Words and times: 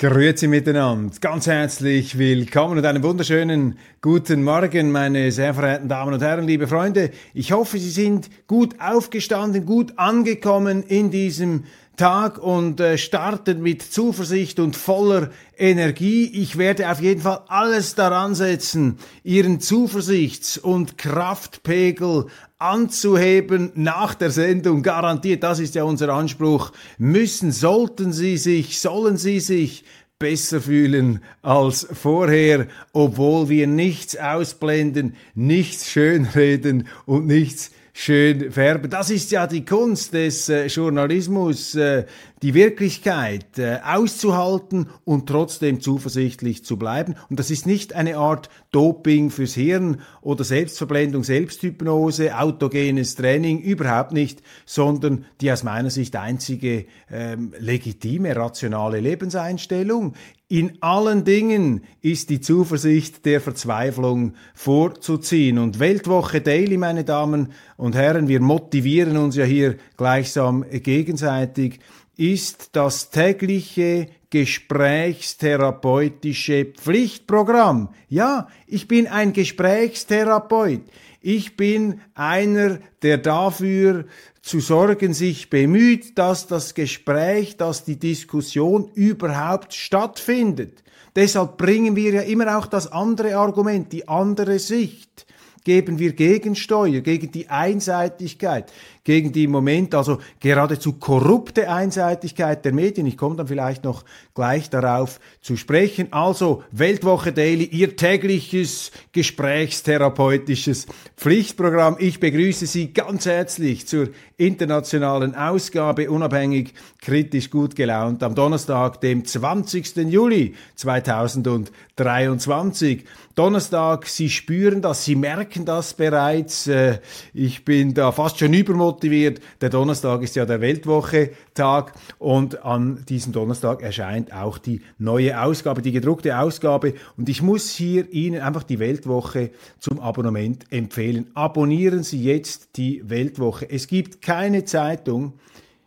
Grüezi 0.00 0.46
miteinander, 0.46 1.12
ganz 1.20 1.48
herzlich 1.48 2.18
willkommen 2.18 2.78
und 2.78 2.84
einen 2.84 3.02
wunderschönen 3.02 3.76
guten 4.00 4.44
Morgen, 4.44 4.92
meine 4.92 5.32
sehr 5.32 5.54
verehrten 5.54 5.88
Damen 5.88 6.14
und 6.14 6.22
Herren, 6.22 6.46
liebe 6.46 6.68
Freunde. 6.68 7.10
Ich 7.34 7.50
hoffe, 7.50 7.80
Sie 7.80 7.90
sind 7.90 8.30
gut 8.46 8.76
aufgestanden, 8.78 9.66
gut 9.66 9.94
angekommen 9.98 10.84
in 10.84 11.10
diesem 11.10 11.64
Tag 11.98 12.38
und 12.38 12.80
äh, 12.80 12.96
starten 12.96 13.60
mit 13.60 13.82
Zuversicht 13.82 14.60
und 14.60 14.76
voller 14.76 15.30
Energie. 15.58 16.24
Ich 16.26 16.56
werde 16.56 16.90
auf 16.90 17.00
jeden 17.00 17.20
Fall 17.20 17.40
alles 17.48 17.96
daran 17.96 18.34
setzen, 18.34 18.98
Ihren 19.24 19.60
Zuversichts- 19.60 20.56
und 20.56 20.96
Kraftpegel 20.96 22.26
anzuheben 22.58 23.72
nach 23.74 24.14
der 24.14 24.30
Sendung. 24.30 24.82
Garantiert, 24.82 25.42
das 25.42 25.58
ist 25.58 25.74
ja 25.74 25.82
unser 25.82 26.10
Anspruch. 26.10 26.72
Müssen, 26.98 27.52
sollten 27.52 28.12
Sie 28.12 28.38
sich, 28.38 28.80
sollen 28.80 29.16
Sie 29.16 29.40
sich 29.40 29.84
besser 30.18 30.60
fühlen 30.60 31.20
als 31.42 31.86
vorher, 31.92 32.66
obwohl 32.92 33.48
wir 33.48 33.66
nichts 33.66 34.16
ausblenden, 34.16 35.16
nichts 35.34 35.90
schönreden 35.90 36.88
und 37.06 37.26
nichts 37.26 37.70
schön 37.98 38.52
färben. 38.52 38.88
Das 38.88 39.10
ist 39.10 39.32
ja 39.32 39.48
die 39.48 39.64
Kunst 39.64 40.14
des 40.14 40.48
äh, 40.48 40.66
Journalismus, 40.66 41.74
äh, 41.74 42.04
die 42.42 42.54
Wirklichkeit 42.54 43.58
äh, 43.58 43.78
auszuhalten 43.84 44.88
und 45.04 45.28
trotzdem 45.28 45.80
zuversichtlich 45.80 46.64
zu 46.64 46.76
bleiben. 46.76 47.16
Und 47.28 47.38
das 47.38 47.50
ist 47.50 47.66
nicht 47.66 47.94
eine 47.94 48.16
Art 48.16 48.48
Doping 48.70 49.30
fürs 49.30 49.54
Hirn 49.54 50.00
oder 50.20 50.44
Selbstverblendung, 50.44 51.24
Selbsthypnose, 51.24 52.38
autogenes 52.38 53.14
Training, 53.14 53.60
überhaupt 53.60 54.12
nicht, 54.12 54.42
sondern 54.66 55.24
die 55.40 55.50
aus 55.50 55.64
meiner 55.64 55.90
Sicht 55.90 56.16
einzige 56.16 56.86
ähm, 57.10 57.52
legitime, 57.58 58.36
rationale 58.36 59.00
Lebenseinstellung. 59.00 60.14
In 60.50 60.78
allen 60.80 61.24
Dingen 61.24 61.82
ist 62.00 62.30
die 62.30 62.40
Zuversicht 62.40 63.26
der 63.26 63.42
Verzweiflung 63.42 64.32
vorzuziehen. 64.54 65.58
Und 65.58 65.78
Weltwoche 65.78 66.40
Daily, 66.40 66.78
meine 66.78 67.04
Damen 67.04 67.52
und 67.76 67.94
Herren, 67.94 68.28
wir 68.28 68.40
motivieren 68.40 69.18
uns 69.18 69.36
ja 69.36 69.44
hier 69.44 69.76
gleichsam 69.98 70.64
gegenseitig, 70.70 71.80
ist 72.18 72.70
das 72.72 73.08
tägliche 73.10 74.08
gesprächstherapeutische 74.30 76.66
Pflichtprogramm. 76.66 77.88
Ja, 78.08 78.48
ich 78.66 78.88
bin 78.88 79.06
ein 79.06 79.32
Gesprächstherapeut. 79.32 80.82
Ich 81.22 81.56
bin 81.56 82.02
einer, 82.14 82.80
der 83.02 83.18
dafür 83.18 84.04
zu 84.42 84.60
sorgen 84.60 85.14
sich 85.14 85.48
bemüht, 85.48 86.18
dass 86.18 86.46
das 86.46 86.74
Gespräch, 86.74 87.56
dass 87.56 87.84
die 87.84 87.98
Diskussion 87.98 88.90
überhaupt 88.94 89.72
stattfindet. 89.74 90.84
Deshalb 91.16 91.56
bringen 91.56 91.96
wir 91.96 92.12
ja 92.12 92.20
immer 92.22 92.58
auch 92.58 92.66
das 92.66 92.92
andere 92.92 93.36
Argument, 93.36 93.90
die 93.92 94.06
andere 94.08 94.58
Sicht 94.58 95.26
geben 95.68 95.98
wir 95.98 96.14
Gegensteuer 96.14 97.02
gegen 97.02 97.30
die 97.30 97.50
Einseitigkeit, 97.50 98.72
gegen 99.04 99.32
die 99.32 99.44
im 99.44 99.50
Moment 99.50 99.94
also 99.94 100.16
geradezu 100.40 100.94
korrupte 100.94 101.70
Einseitigkeit 101.70 102.64
der 102.64 102.72
Medien. 102.72 103.06
Ich 103.06 103.18
komme 103.18 103.36
dann 103.36 103.48
vielleicht 103.48 103.84
noch 103.84 104.02
gleich 104.34 104.70
darauf 104.70 105.20
zu 105.42 105.58
sprechen. 105.58 106.10
Also 106.10 106.62
Weltwoche 106.70 107.34
Daily, 107.34 107.64
Ihr 107.64 107.96
tägliches 107.96 108.92
gesprächstherapeutisches 109.12 110.86
Pflichtprogramm. 111.18 111.96
Ich 111.98 112.18
begrüße 112.18 112.64
Sie 112.64 112.94
ganz 112.94 113.26
herzlich 113.26 113.86
zur 113.86 114.08
internationalen 114.38 115.34
Ausgabe, 115.34 116.10
unabhängig, 116.10 116.72
kritisch, 117.02 117.50
gut 117.50 117.76
gelaunt, 117.76 118.22
am 118.22 118.34
Donnerstag, 118.34 119.02
dem 119.02 119.26
20. 119.26 119.96
Juli 119.96 120.54
2023. 120.76 123.04
Donnerstag, 123.38 124.06
Sie 124.06 124.30
spüren 124.30 124.82
das, 124.82 125.04
Sie 125.04 125.14
merken 125.14 125.64
das 125.64 125.94
bereits. 125.94 126.66
Äh, 126.66 126.98
Ich 127.32 127.64
bin 127.64 127.94
da 127.94 128.10
fast 128.10 128.40
schon 128.40 128.52
übermotiviert. 128.52 129.40
Der 129.60 129.70
Donnerstag 129.70 130.22
ist 130.22 130.34
ja 130.34 130.44
der 130.44 130.60
Weltwoche-Tag 130.60 131.92
und 132.18 132.64
an 132.64 133.04
diesem 133.08 133.32
Donnerstag 133.32 133.80
erscheint 133.80 134.32
auch 134.32 134.58
die 134.58 134.80
neue 134.98 135.40
Ausgabe, 135.40 135.82
die 135.82 135.92
gedruckte 135.92 136.36
Ausgabe. 136.36 136.94
Und 137.16 137.28
ich 137.28 137.40
muss 137.40 137.70
hier 137.70 138.12
Ihnen 138.12 138.40
einfach 138.40 138.64
die 138.64 138.80
Weltwoche 138.80 139.50
zum 139.78 140.00
Abonnement 140.00 140.64
empfehlen. 140.72 141.30
Abonnieren 141.34 142.02
Sie 142.02 142.20
jetzt 142.20 142.76
die 142.76 143.08
Weltwoche. 143.08 143.70
Es 143.70 143.86
gibt 143.86 144.20
keine 144.20 144.64
Zeitung, 144.64 145.34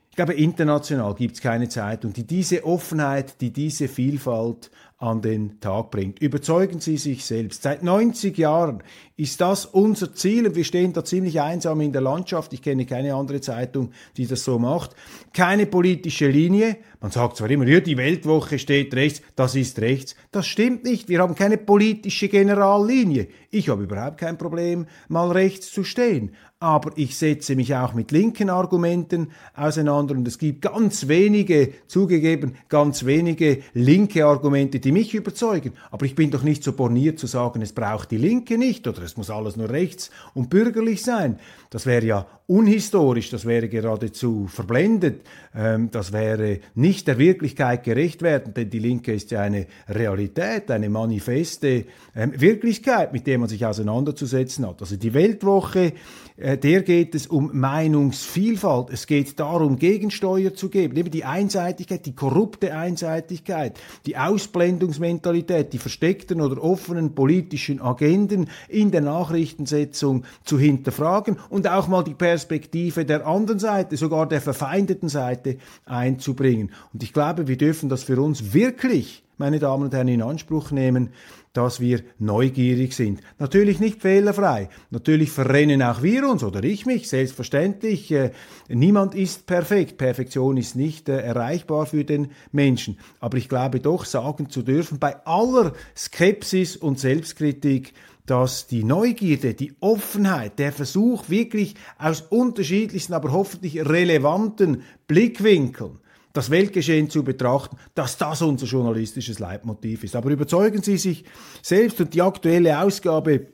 ich 0.10 0.18
glaube, 0.18 0.34
international 0.34 1.16
gibt 1.16 1.36
es 1.36 1.42
keine 1.42 1.70
Zeitung, 1.70 2.12
die 2.12 2.28
diese 2.28 2.66
Offenheit, 2.66 3.40
die 3.40 3.52
diese 3.52 3.88
Vielfalt 3.88 4.70
an 5.02 5.22
den 5.22 5.60
Tag 5.60 5.90
bringt. 5.90 6.20
Überzeugen 6.20 6.80
Sie 6.80 6.98
sich 6.98 7.26
selbst. 7.26 7.64
Seit 7.64 7.82
90 7.82 8.38
Jahren 8.38 8.84
ist 9.18 9.42
das 9.42 9.66
unser 9.66 10.14
Ziel 10.14 10.48
und 10.48 10.56
wir 10.56 10.64
stehen 10.64 10.94
da 10.94 11.04
ziemlich 11.04 11.42
einsam 11.42 11.82
in 11.82 11.92
der 11.92 12.02
Landschaft. 12.02 12.54
Ich 12.54 12.62
kenne 12.62 12.86
keine 12.86 13.16
andere 13.16 13.42
Zeitung, 13.42 13.92
die 14.18 14.28
das 14.28 14.44
so 14.44 14.60
macht. 14.60 14.96
Keine 15.34 15.66
politische 15.66 16.28
Linie. 16.28 16.78
Man 17.02 17.10
sagt 17.10 17.38
zwar 17.38 17.50
immer, 17.50 17.68
ja, 17.68 17.80
die 17.80 17.98
Weltwoche 17.98 18.60
steht 18.60 18.94
rechts, 18.94 19.24
das 19.36 19.56
ist 19.56 19.80
rechts. 19.80 20.16
Das 20.32 20.46
stimmt 20.46 20.84
nicht. 20.84 21.10
Wir 21.10 21.20
haben 21.20 21.34
keine 21.34 21.58
politische 21.58 22.30
Generallinie. 22.30 23.28
Ich 23.50 23.70
habe 23.70 23.84
überhaupt 23.84 24.20
kein 24.20 24.38
Problem, 24.38 24.86
mal 25.08 25.32
rechts 25.32 25.72
zu 25.72 25.84
stehen 25.84 26.32
aber 26.62 26.92
ich 26.96 27.18
setze 27.18 27.56
mich 27.56 27.74
auch 27.74 27.96
mit 27.96 28.12
linken 28.12 28.52
Argumenten 28.52 29.32
auseinander 29.56 30.14
und 30.14 30.28
es 30.28 30.38
gibt 30.38 30.62
ganz 30.62 31.08
wenige, 31.08 31.74
zugegeben, 31.88 32.56
ganz 32.70 33.04
wenige 33.04 33.64
linke 33.74 34.24
Argumente, 34.28 34.80
die 34.80 34.92
mich 34.92 35.16
überzeugen. 35.16 35.74
Aber 35.90 36.06
ich 36.06 36.14
bin 36.14 36.30
doch 36.30 36.44
nicht 36.44 36.64
so 36.64 36.74
borniert 36.74 37.18
zu 37.18 37.26
sagen, 37.26 37.64
es 37.64 37.74
braucht 37.74 38.12
die 38.12 38.18
Linke 38.18 38.60
nicht 38.60 38.88
oder 38.88 39.02
es 39.02 39.18
muss 39.18 39.32
alles 39.32 39.58
nur 39.58 39.72
rechts 39.72 40.12
und 40.36 40.52
bürgerlich 40.52 41.02
sein. 41.02 41.40
Das 41.72 41.88
wäre 41.88 42.06
ja 42.06 42.28
unhistorisch, 42.52 43.30
das 43.30 43.46
wäre 43.46 43.70
geradezu 43.70 44.46
verblendet, 44.48 45.22
ähm, 45.56 45.90
das 45.90 46.12
wäre 46.12 46.60
nicht 46.76 47.08
der 47.08 47.18
Wirklichkeit 47.18 47.86
gerecht 47.86 48.22
werden, 48.22 48.54
denn 48.54 48.70
die 48.70 48.80
Linke 48.80 49.14
ist 49.14 49.32
ja 49.32 49.40
eine 49.40 49.68
Realität, 49.88 50.70
eine 50.70 50.90
manifeste 50.90 51.86
ähm, 52.14 52.34
Wirklichkeit, 52.36 53.14
mit 53.14 53.26
der 53.26 53.38
man 53.38 53.48
sich 53.48 53.66
auseinanderzusetzen 53.66 54.68
hat. 54.68 54.82
Also 54.82 54.98
die 54.98 55.14
Weltwoche, 55.14 55.94
äh, 56.36 56.58
der 56.58 56.82
geht 56.82 57.16
es 57.16 57.28
um 57.28 57.52
Meinungsvielfalt, 57.54 58.90
es 58.92 59.08
geht 59.08 59.40
darum, 59.40 59.80
Gegensteuer 59.80 60.54
zu 60.54 60.68
geben, 60.68 60.98
eben 60.98 61.10
die 61.10 61.24
Einseitigkeit, 61.24 62.06
die 62.06 62.16
korrupte 62.16 62.76
Einseitigkeit, 62.76 63.80
die 64.06 64.18
Ausblendungsmentalität, 64.18 65.72
die 65.72 65.78
versteckten 65.78 66.42
oder 66.42 66.62
offenen 66.62 67.16
politischen 67.16 67.82
Agenden 67.82 68.50
in 68.68 68.92
der 68.92 69.02
Nachrichtensetzung 69.02 70.26
zu 70.44 70.60
hinterfragen 70.60 71.38
und 71.50 71.70
auch 71.70 71.88
mal 71.88 72.04
die 72.04 72.14
Perspektive 72.42 73.06
der 73.06 73.28
anderen 73.28 73.60
Seite, 73.60 73.98
sogar 73.98 74.28
der 74.28 74.42
verfeindeten 74.42 75.10
Seite 75.10 75.58
einzubringen. 75.86 76.72
Und 76.92 77.04
ich 77.04 77.14
glaube, 77.14 77.48
wir 77.48 77.56
dürfen 77.56 77.88
das 77.88 78.04
für 78.04 78.20
uns 78.20 78.54
wirklich, 78.54 79.24
meine 79.38 79.60
Damen 79.60 79.84
und 79.84 79.94
Herren, 79.94 80.08
in 80.08 80.24
Anspruch 80.24 80.72
nehmen, 80.72 81.12
dass 81.54 81.80
wir 81.80 82.02
neugierig 82.18 82.96
sind. 82.96 83.22
Natürlich 83.38 83.80
nicht 83.80 84.02
fehlerfrei. 84.02 84.70
Natürlich 84.90 85.30
verrennen 85.30 85.84
auch 85.84 86.02
wir 86.02 86.28
uns 86.28 86.44
oder 86.44 86.64
ich 86.64 86.88
mich, 86.88 87.10
selbstverständlich. 87.10 88.12
Äh, 88.12 88.32
niemand 88.70 89.14
ist 89.14 89.46
perfekt. 89.46 89.98
Perfektion 89.98 90.58
ist 90.58 90.76
nicht 90.76 91.10
äh, 91.10 91.20
erreichbar 91.20 91.86
für 91.86 92.06
den 92.06 92.32
Menschen. 92.52 92.98
Aber 93.20 93.38
ich 93.38 93.50
glaube 93.50 93.82
doch 93.82 94.06
sagen 94.06 94.50
zu 94.50 94.64
dürfen, 94.64 94.98
bei 94.98 95.24
aller 95.26 95.74
Skepsis 95.96 96.76
und 96.76 97.00
Selbstkritik, 97.00 97.94
dass 98.26 98.68
die 98.68 98.84
Neugierde, 98.84 99.54
die 99.54 99.74
Offenheit, 99.80 100.60
der 100.60 100.72
Versuch 100.72 101.30
wirklich 101.30 101.76
aus 101.98 102.22
unterschiedlichsten, 102.22 103.14
aber 103.14 103.32
hoffentlich 103.32 103.86
relevanten 103.86 104.84
Blickwinkeln 105.08 106.00
das 106.34 106.50
Weltgeschehen 106.50 107.10
zu 107.10 107.24
betrachten, 107.24 107.78
dass 107.94 108.18
das 108.18 108.42
unser 108.42 108.66
journalistisches 108.66 109.40
Leitmotiv 109.40 110.04
ist. 110.04 110.16
Aber 110.16 110.30
überzeugen 110.30 110.82
Sie 110.82 110.98
sich 110.98 111.26
selbst 111.62 112.00
und 112.00 112.14
die 112.14 112.22
aktuelle 112.22 112.80
Ausgabe 112.80 113.48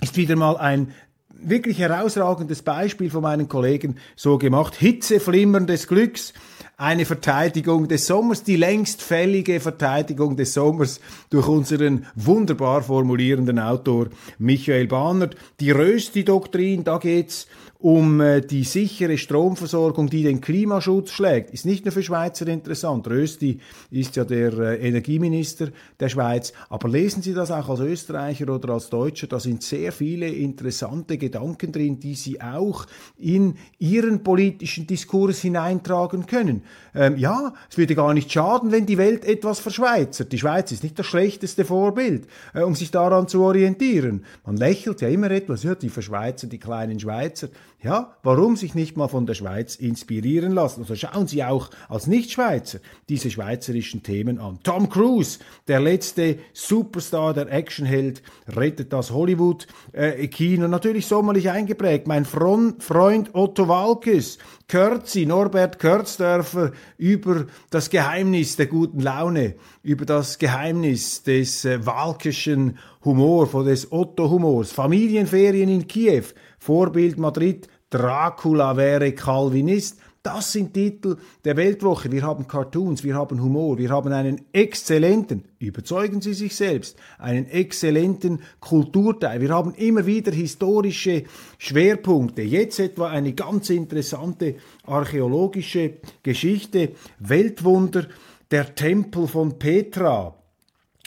ist 0.00 0.16
wieder 0.16 0.36
mal 0.36 0.56
ein 0.56 0.92
wirklich 1.40 1.78
herausragendes 1.78 2.62
Beispiel 2.62 3.10
von 3.10 3.22
meinen 3.22 3.48
Kollegen 3.48 3.96
so 4.16 4.38
gemacht. 4.38 4.74
Hitzeflimmern 4.74 5.66
des 5.66 5.86
Glücks 5.86 6.32
eine 6.78 7.04
Verteidigung 7.04 7.88
des 7.88 8.06
Sommers, 8.06 8.44
die 8.44 8.54
längst 8.54 9.02
fällige 9.02 9.58
Verteidigung 9.58 10.36
des 10.36 10.54
Sommers 10.54 11.00
durch 11.28 11.48
unseren 11.48 12.06
wunderbar 12.14 12.82
formulierenden 12.82 13.58
Autor 13.58 14.06
Michael 14.38 14.86
Bahnert. 14.86 15.34
Die 15.58 15.72
Rösti-Doktrin, 15.72 16.84
da 16.84 16.98
geht's 16.98 17.48
um 17.80 18.20
äh, 18.20 18.40
die 18.40 18.64
sichere 18.64 19.16
Stromversorgung, 19.16 20.10
die 20.10 20.24
den 20.24 20.40
Klimaschutz 20.40 21.12
schlägt, 21.12 21.50
ist 21.50 21.64
nicht 21.64 21.84
nur 21.84 21.92
für 21.92 22.02
Schweizer 22.02 22.48
interessant. 22.48 23.06
Rösti 23.06 23.60
ist 23.92 24.16
ja 24.16 24.24
der 24.24 24.52
äh, 24.58 24.88
Energieminister 24.88 25.68
der 26.00 26.08
Schweiz. 26.08 26.52
Aber 26.70 26.88
lesen 26.88 27.22
Sie 27.22 27.34
das 27.34 27.52
auch 27.52 27.68
als 27.68 27.78
Österreicher 27.78 28.52
oder 28.52 28.72
als 28.74 28.90
Deutscher, 28.90 29.28
da 29.28 29.38
sind 29.38 29.62
sehr 29.62 29.92
viele 29.92 30.28
interessante 30.28 31.18
Gedanken 31.18 31.70
drin, 31.70 32.00
die 32.00 32.16
Sie 32.16 32.40
auch 32.40 32.84
in 33.16 33.54
Ihren 33.78 34.24
politischen 34.24 34.88
Diskurs 34.88 35.38
hineintragen 35.38 36.26
können. 36.26 36.62
Ähm, 36.96 37.16
ja, 37.16 37.54
es 37.70 37.78
würde 37.78 37.94
gar 37.94 38.12
nicht 38.12 38.32
schaden, 38.32 38.72
wenn 38.72 38.86
die 38.86 38.98
Welt 38.98 39.24
etwas 39.24 39.60
verschweizert. 39.60 40.32
Die 40.32 40.38
Schweiz 40.38 40.72
ist 40.72 40.82
nicht 40.82 40.98
das 40.98 41.06
schlechteste 41.06 41.64
Vorbild, 41.64 42.26
äh, 42.54 42.62
um 42.62 42.74
sich 42.74 42.90
daran 42.90 43.28
zu 43.28 43.40
orientieren. 43.42 44.24
Man 44.44 44.56
lächelt 44.56 45.00
ja 45.00 45.06
immer 45.06 45.30
etwas, 45.30 45.62
ja, 45.62 45.76
die 45.76 45.90
Verschweizer, 45.90 46.48
die 46.48 46.58
kleinen 46.58 46.98
Schweizer. 46.98 47.50
Ja, 47.80 48.16
warum 48.24 48.56
sich 48.56 48.74
nicht 48.74 48.96
mal 48.96 49.06
von 49.06 49.24
der 49.24 49.34
Schweiz 49.34 49.76
inspirieren 49.76 50.50
lassen? 50.50 50.80
Also 50.80 50.96
schauen 50.96 51.28
Sie 51.28 51.44
auch 51.44 51.70
als 51.88 52.08
Nichtschweizer 52.08 52.80
diese 53.08 53.30
schweizerischen 53.30 54.02
Themen 54.02 54.40
an. 54.40 54.58
Tom 54.64 54.88
Cruise, 54.88 55.38
der 55.68 55.78
letzte 55.78 56.40
Superstar, 56.52 57.34
der 57.34 57.52
Actionheld, 57.52 58.20
rettet 58.48 58.92
das 58.92 59.12
Hollywood-Kino. 59.12 60.64
Äh, 60.64 60.68
Natürlich 60.68 61.06
sommerlich 61.06 61.50
eingeprägt. 61.50 62.08
Mein 62.08 62.24
Freund 62.24 63.32
Otto 63.32 63.68
Walkes, 63.68 64.38
Kürzi, 64.66 65.24
Norbert 65.24 65.78
Kürzdörfer, 65.78 66.72
über 66.96 67.46
das 67.70 67.90
Geheimnis 67.90 68.56
der 68.56 68.66
guten 68.66 68.98
Laune, 68.98 69.54
über 69.84 70.04
das 70.04 70.38
Geheimnis 70.38 71.22
des 71.22 71.64
äh, 71.64 71.86
walkischen 71.86 72.76
Humors, 73.04 73.52
des 73.64 73.92
Otto-Humors, 73.92 74.72
Familienferien 74.72 75.68
in 75.68 75.86
Kiew, 75.86 76.24
Vorbild 76.58 77.18
Madrid, 77.18 77.68
Dracula 77.90 78.76
wäre 78.76 79.12
Calvinist. 79.12 79.98
Das 80.22 80.52
sind 80.52 80.74
Titel 80.74 81.16
der 81.44 81.56
Weltwoche. 81.56 82.12
Wir 82.12 82.22
haben 82.22 82.46
Cartoons, 82.46 83.02
wir 83.02 83.14
haben 83.14 83.40
Humor, 83.42 83.78
wir 83.78 83.88
haben 83.90 84.12
einen 84.12 84.42
exzellenten, 84.52 85.44
überzeugen 85.58 86.20
Sie 86.20 86.34
sich 86.34 86.54
selbst, 86.54 86.98
einen 87.18 87.46
exzellenten 87.46 88.42
Kulturteil. 88.60 89.40
Wir 89.40 89.50
haben 89.50 89.74
immer 89.74 90.04
wieder 90.04 90.32
historische 90.32 91.24
Schwerpunkte. 91.56 92.42
Jetzt 92.42 92.78
etwa 92.80 93.08
eine 93.08 93.32
ganz 93.32 93.70
interessante 93.70 94.56
archäologische 94.84 95.94
Geschichte. 96.22 96.92
Weltwunder, 97.20 98.08
der 98.50 98.74
Tempel 98.74 99.28
von 99.28 99.58
Petra. 99.58 100.37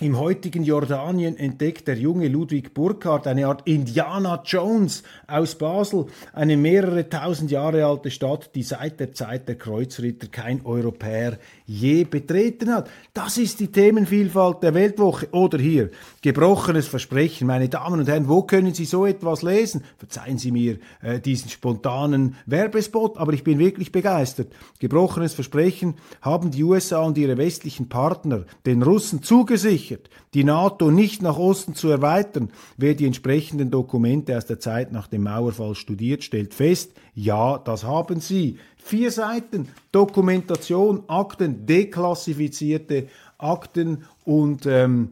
Im 0.01 0.17
heutigen 0.17 0.63
Jordanien 0.63 1.37
entdeckt 1.37 1.87
der 1.87 1.95
junge 1.95 2.27
Ludwig 2.27 2.73
Burkhardt 2.73 3.27
eine 3.27 3.45
Art 3.45 3.67
Indiana 3.67 4.41
Jones 4.43 5.03
aus 5.27 5.53
Basel, 5.53 6.07
eine 6.33 6.57
mehrere 6.57 7.07
tausend 7.07 7.51
Jahre 7.51 7.85
alte 7.85 8.09
Stadt, 8.09 8.49
die 8.55 8.63
seit 8.63 8.99
der 8.99 9.13
Zeit 9.13 9.47
der 9.47 9.59
Kreuzritter 9.59 10.25
kein 10.25 10.65
Europäer 10.65 11.37
je 11.67 12.03
betreten 12.03 12.73
hat. 12.73 12.89
Das 13.13 13.37
ist 13.37 13.59
die 13.59 13.71
Themenvielfalt 13.71 14.63
der 14.63 14.73
Weltwoche. 14.73 15.29
Oder 15.33 15.59
hier, 15.59 15.91
gebrochenes 16.21 16.87
Versprechen. 16.87 17.45
Meine 17.45 17.69
Damen 17.69 17.99
und 17.99 18.09
Herren, 18.09 18.27
wo 18.27 18.41
können 18.41 18.73
Sie 18.73 18.85
so 18.85 19.05
etwas 19.05 19.43
lesen? 19.43 19.83
Verzeihen 19.97 20.37
Sie 20.37 20.51
mir 20.51 20.79
äh, 21.01 21.19
diesen 21.19 21.49
spontanen 21.49 22.35
Werbespot, 22.45 23.17
aber 23.17 23.33
ich 23.33 23.43
bin 23.43 23.59
wirklich 23.59 23.91
begeistert. 23.91 24.51
Gebrochenes 24.79 25.33
Versprechen 25.33 25.93
haben 26.21 26.49
die 26.49 26.63
USA 26.63 27.01
und 27.01 27.17
ihre 27.17 27.37
westlichen 27.37 27.87
Partner 27.87 28.45
den 28.65 28.81
Russen 28.81 29.21
zugesichert, 29.21 29.90
die 30.33 30.43
NATO 30.43 30.91
nicht 30.91 31.21
nach 31.21 31.37
Osten 31.37 31.75
zu 31.75 31.89
erweitern. 31.89 32.51
Wer 32.77 32.95
die 32.95 33.05
entsprechenden 33.05 33.71
Dokumente 33.71 34.37
aus 34.37 34.45
der 34.45 34.59
Zeit 34.59 34.91
nach 34.91 35.07
dem 35.07 35.23
Mauerfall 35.23 35.75
studiert, 35.75 36.23
stellt 36.23 36.53
fest, 36.53 36.91
ja, 37.13 37.57
das 37.57 37.83
haben 37.83 38.19
sie. 38.19 38.57
Vier 38.77 39.11
Seiten 39.11 39.67
Dokumentation, 39.91 41.03
Akten, 41.07 41.65
deklassifizierte 41.65 43.07
Akten 43.37 44.05
und 44.23 44.65
ähm, 44.65 45.11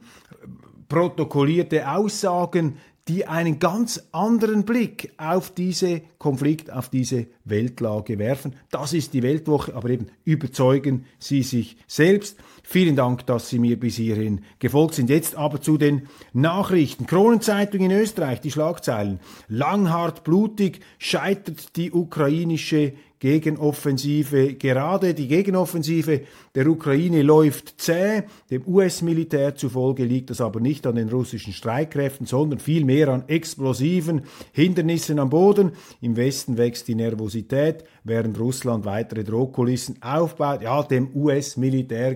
protokollierte 0.90 1.90
Aussagen, 1.90 2.78
die 3.10 3.26
einen 3.26 3.58
ganz 3.58 4.08
anderen 4.12 4.66
Blick 4.66 5.12
auf 5.18 5.50
diese 5.50 6.02
Konflikt, 6.20 6.72
auf 6.72 6.90
diese 6.90 7.26
Weltlage 7.44 8.20
werfen. 8.20 8.56
Das 8.70 8.94
ist 8.94 9.16
die 9.16 9.24
Weltwoche, 9.24 9.74
aber 9.74 9.90
eben 9.90 10.08
überzeugen 10.26 11.06
Sie 11.18 11.42
sich 11.42 11.78
selbst. 11.88 12.38
Vielen 12.62 12.96
Dank, 12.96 13.26
dass 13.26 13.50
Sie 13.50 13.58
mir 13.58 13.80
bis 13.80 13.96
hierhin 13.96 14.42
gefolgt 14.60 14.94
sind. 14.94 15.10
Jetzt 15.10 15.36
aber 15.36 15.60
zu 15.60 15.80
den 15.80 16.04
Nachrichten. 16.34 17.08
Kronenzeitung 17.08 17.82
in 17.82 17.92
Österreich, 17.92 18.42
die 18.42 18.52
Schlagzeilen. 18.52 19.20
Langhart 19.48 20.24
blutig 20.24 20.82
scheitert 21.00 21.76
die 21.78 21.92
ukrainische 21.92 22.94
Gegenoffensive 23.20 24.54
gerade. 24.54 25.14
Die 25.14 25.28
Gegenoffensive 25.28 26.22
der 26.56 26.68
Ukraine 26.68 27.22
läuft 27.22 27.82
zäh. 27.82 28.24
Dem 28.50 28.66
US-Militär 28.66 29.56
zufolge 29.56 30.06
liegt 30.06 30.30
das 30.30 30.40
aber 30.40 30.62
nicht 30.62 30.88
an 30.88 30.96
den 30.96 31.10
russischen 31.10 31.52
Streitkräften, 31.52 32.26
sondern 32.26 32.60
vielmehr 32.60 33.10
an 33.10 33.26
explosiven 33.28 34.22
Hindernissen 34.54 35.20
am 35.20 35.30
Boden. 35.30 35.74
Im 36.00 36.16
Westen 36.16 36.58
wächst 36.58 36.88
die 36.88 36.96
Nervosität, 36.96 37.84
während 38.06 38.40
Russland 38.40 38.86
weitere 38.86 39.26
Drohkulissen 39.26 40.02
aufbaut. 40.02 40.62
Ja, 40.62 40.82
dem 40.84 41.10
US-Militär 41.14 42.16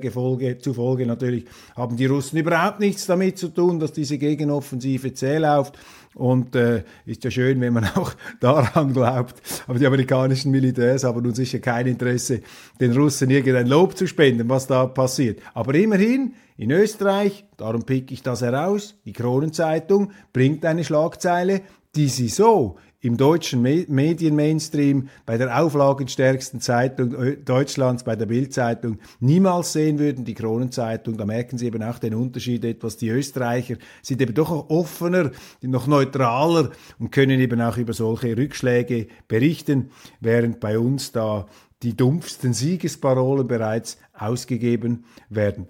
zufolge 0.59 1.05
natürlich 1.05 1.45
haben 1.75 1.97
die 1.97 2.05
Russen 2.05 2.38
überhaupt 2.38 2.79
nichts 2.79 3.05
damit 3.05 3.38
zu 3.38 3.50
tun, 3.50 3.79
dass 3.79 3.91
diese 3.91 4.17
Gegenoffensive 4.17 5.13
zäh 5.13 5.38
läuft. 5.38 5.77
Und 6.15 6.56
äh, 6.56 6.83
ist 7.06 7.24
ja 7.24 7.31
schön, 7.31 7.60
wenn 7.62 7.74
man 7.74 7.86
auch 7.95 8.13
daran 8.39 8.94
glaubt. 8.94 9.42
Aber 9.68 9.80
die 9.80 9.88
amerikanischen 9.88 10.51
Militärs 10.51 11.04
haben 11.04 11.24
nun 11.24 11.33
sicher 11.33 11.60
kein 11.60 11.88
Interesse, 11.88 12.42
den 12.80 12.94
Russen 12.94 13.30
irgendein 13.30 13.68
Lob 13.68 13.98
zu 13.98 14.07
spenden, 14.07 14.50
was 14.50 14.68
da 14.68 14.86
passiert. 14.86 15.39
Aber 15.54 15.74
immerhin, 15.75 16.33
in 16.57 16.71
Österreich, 16.71 17.45
darum 17.57 17.83
pick 17.83 18.12
ich 18.12 18.21
das 18.21 18.42
heraus, 18.42 18.95
die 19.06 19.13
Kronenzeitung 19.13 20.12
bringt 20.31 20.65
eine 20.65 20.83
Schlagzeile, 20.83 21.62
die 21.95 22.07
sie 22.07 22.30
so 22.30 22.77
im 23.03 23.17
deutschen 23.17 23.62
Medienmainstream, 23.62 25.10
bei 25.25 25.38
der 25.38 25.62
auflagenstärksten 25.62 26.62
Zeitung 26.62 27.13
Deutschlands, 27.43 28.05
bei 28.05 28.15
der 28.15 28.27
Bildzeitung 28.27 28.98
niemals 29.19 29.74
sehen 29.74 30.00
würden, 30.00 30.24
die 30.24 30.33
Kronenzeitung. 30.33 31.17
Da 31.17 31.25
merken 31.25 31.57
Sie 31.57 31.65
eben 31.65 31.83
auch 31.83 32.00
den 32.00 32.15
Unterschied 32.15 32.63
etwas. 32.63 32.95
Die 32.95 33.10
Österreicher 33.10 33.75
sind 34.01 34.22
eben 34.22 34.33
doch 34.33 34.69
offener, 34.69 35.31
noch 35.62 35.86
neutraler 35.86 36.72
und 36.98 37.12
können 37.12 37.41
eben 37.41 37.60
auch 37.60 37.75
über 37.75 37.91
solche 37.91 38.38
Rückschläge 38.38 39.07
berichten, 39.27 39.91
während 40.22 40.62
bei 40.62 40.79
uns 40.79 41.12
da 41.12 41.45
die 41.83 41.98
dumpfsten 41.98 42.53
Siegesparolen 42.53 43.48
bereits 43.48 43.98
ausgegeben 44.13 45.03
werden. 45.29 45.67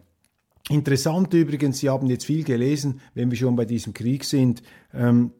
Interessant 0.69 1.33
übrigens, 1.33 1.79
Sie 1.79 1.89
haben 1.89 2.05
jetzt 2.05 2.25
viel 2.25 2.43
gelesen, 2.43 3.01
wenn 3.15 3.31
wir 3.31 3.37
schon 3.39 3.55
bei 3.55 3.65
diesem 3.65 3.95
Krieg 3.95 4.23
sind. 4.23 4.61
Ähm, 4.93 5.31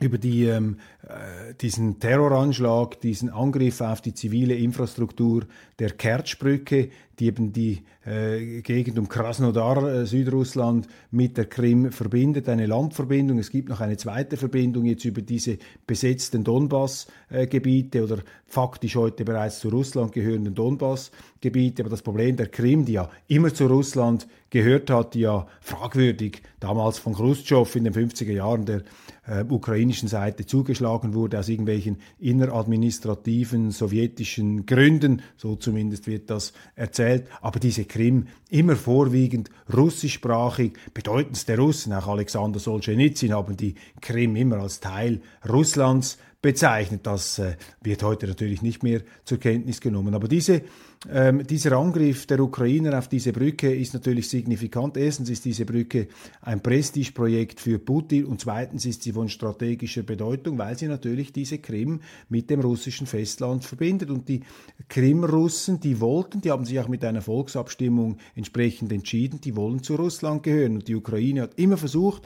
über 0.00 0.18
die, 0.18 0.44
ähm, 0.44 0.76
äh, 1.02 1.54
diesen 1.54 1.98
Terroranschlag, 1.98 3.00
diesen 3.00 3.30
Angriff 3.30 3.80
auf 3.80 4.02
die 4.02 4.12
zivile 4.12 4.54
Infrastruktur 4.54 5.44
der 5.78 5.90
Kertschbrücke, 5.90 6.90
die 7.18 7.26
eben 7.26 7.52
die 7.52 7.82
äh, 8.04 8.60
Gegend 8.60 8.98
um 8.98 9.08
Krasnodar, 9.08 9.88
äh, 9.88 10.06
Südrussland, 10.06 10.86
mit 11.10 11.38
der 11.38 11.46
Krim 11.46 11.92
verbindet, 11.92 12.48
eine 12.48 12.66
Landverbindung. 12.66 13.38
Es 13.38 13.50
gibt 13.50 13.70
noch 13.70 13.80
eine 13.80 13.96
zweite 13.96 14.36
Verbindung 14.36 14.84
jetzt 14.84 15.06
über 15.06 15.22
diese 15.22 15.56
besetzten 15.86 16.44
Donbass-Gebiete 16.44 18.04
oder 18.04 18.18
faktisch 18.44 18.96
heute 18.96 19.24
bereits 19.24 19.60
zu 19.60 19.70
Russland 19.70 20.12
gehörenden 20.12 20.54
Donbass-Gebiete. 20.54 21.82
Aber 21.82 21.90
das 21.90 22.02
Problem 22.02 22.36
der 22.36 22.48
Krim, 22.48 22.84
die 22.84 22.92
ja 22.92 23.08
immer 23.28 23.52
zu 23.52 23.66
Russland 23.66 24.26
gehört 24.50 24.90
hat, 24.90 25.14
die 25.14 25.20
ja 25.20 25.46
fragwürdig 25.60 26.42
damals 26.60 26.98
von 26.98 27.14
Khrushchev 27.14 27.76
in 27.76 27.84
den 27.84 27.92
50er 27.92 28.32
Jahren 28.32 28.64
der 28.64 28.82
äh, 29.26 29.44
ukrainischen 29.48 30.08
Seite 30.08 30.46
zugeschlagen 30.46 31.14
wurde 31.14 31.38
aus 31.38 31.48
irgendwelchen 31.48 31.98
inneradministrativen 32.18 33.70
sowjetischen 33.70 34.66
Gründen, 34.66 35.22
so 35.36 35.56
zumindest 35.56 36.06
wird 36.06 36.30
das 36.30 36.52
erzählt, 36.74 37.26
aber 37.40 37.58
diese 37.58 37.84
Krim 37.84 38.28
immer 38.48 38.76
vorwiegend 38.76 39.50
russischsprachig, 39.74 40.74
bedeutendste 40.94 41.56
Russen, 41.56 41.92
auch 41.92 42.06
Alexander 42.06 42.58
Solzhenitsyn 42.58 43.32
haben 43.32 43.56
die 43.56 43.74
Krim 44.00 44.36
immer 44.36 44.58
als 44.58 44.80
Teil 44.80 45.20
Russlands 45.48 46.18
bezeichnet. 46.46 47.04
Das 47.04 47.40
äh, 47.40 47.56
wird 47.82 48.04
heute 48.04 48.28
natürlich 48.28 48.62
nicht 48.62 48.84
mehr 48.84 49.00
zur 49.24 49.38
Kenntnis 49.38 49.80
genommen. 49.80 50.14
Aber 50.14 50.28
diese, 50.28 50.62
ähm, 51.10 51.44
dieser 51.44 51.72
Angriff 51.72 52.26
der 52.26 52.38
Ukrainer 52.38 52.96
auf 52.96 53.08
diese 53.08 53.32
Brücke 53.32 53.74
ist 53.74 53.94
natürlich 53.94 54.28
signifikant. 54.28 54.96
Erstens 54.96 55.28
ist 55.28 55.44
diese 55.44 55.64
Brücke 55.64 56.06
ein 56.42 56.62
Prestigeprojekt 56.62 57.58
für 57.58 57.80
Putin 57.80 58.26
und 58.26 58.40
zweitens 58.40 58.86
ist 58.86 59.02
sie 59.02 59.10
von 59.10 59.28
strategischer 59.28 60.04
Bedeutung, 60.04 60.56
weil 60.56 60.78
sie 60.78 60.86
natürlich 60.86 61.32
diese 61.32 61.58
Krim 61.58 62.00
mit 62.28 62.48
dem 62.48 62.60
russischen 62.60 63.08
Festland 63.08 63.64
verbindet. 63.64 64.10
Und 64.10 64.28
die 64.28 64.42
Krimrussen, 64.88 65.80
die 65.80 66.00
wollten, 66.00 66.42
die 66.42 66.52
haben 66.52 66.64
sich 66.64 66.78
auch 66.78 66.86
mit 66.86 67.04
einer 67.04 67.22
Volksabstimmung 67.22 68.18
entsprechend 68.36 68.92
entschieden, 68.92 69.40
die 69.40 69.56
wollen 69.56 69.82
zu 69.82 69.96
Russland 69.96 70.44
gehören. 70.44 70.76
Und 70.76 70.86
die 70.86 70.94
Ukraine 70.94 71.42
hat 71.42 71.58
immer 71.58 71.76
versucht, 71.76 72.22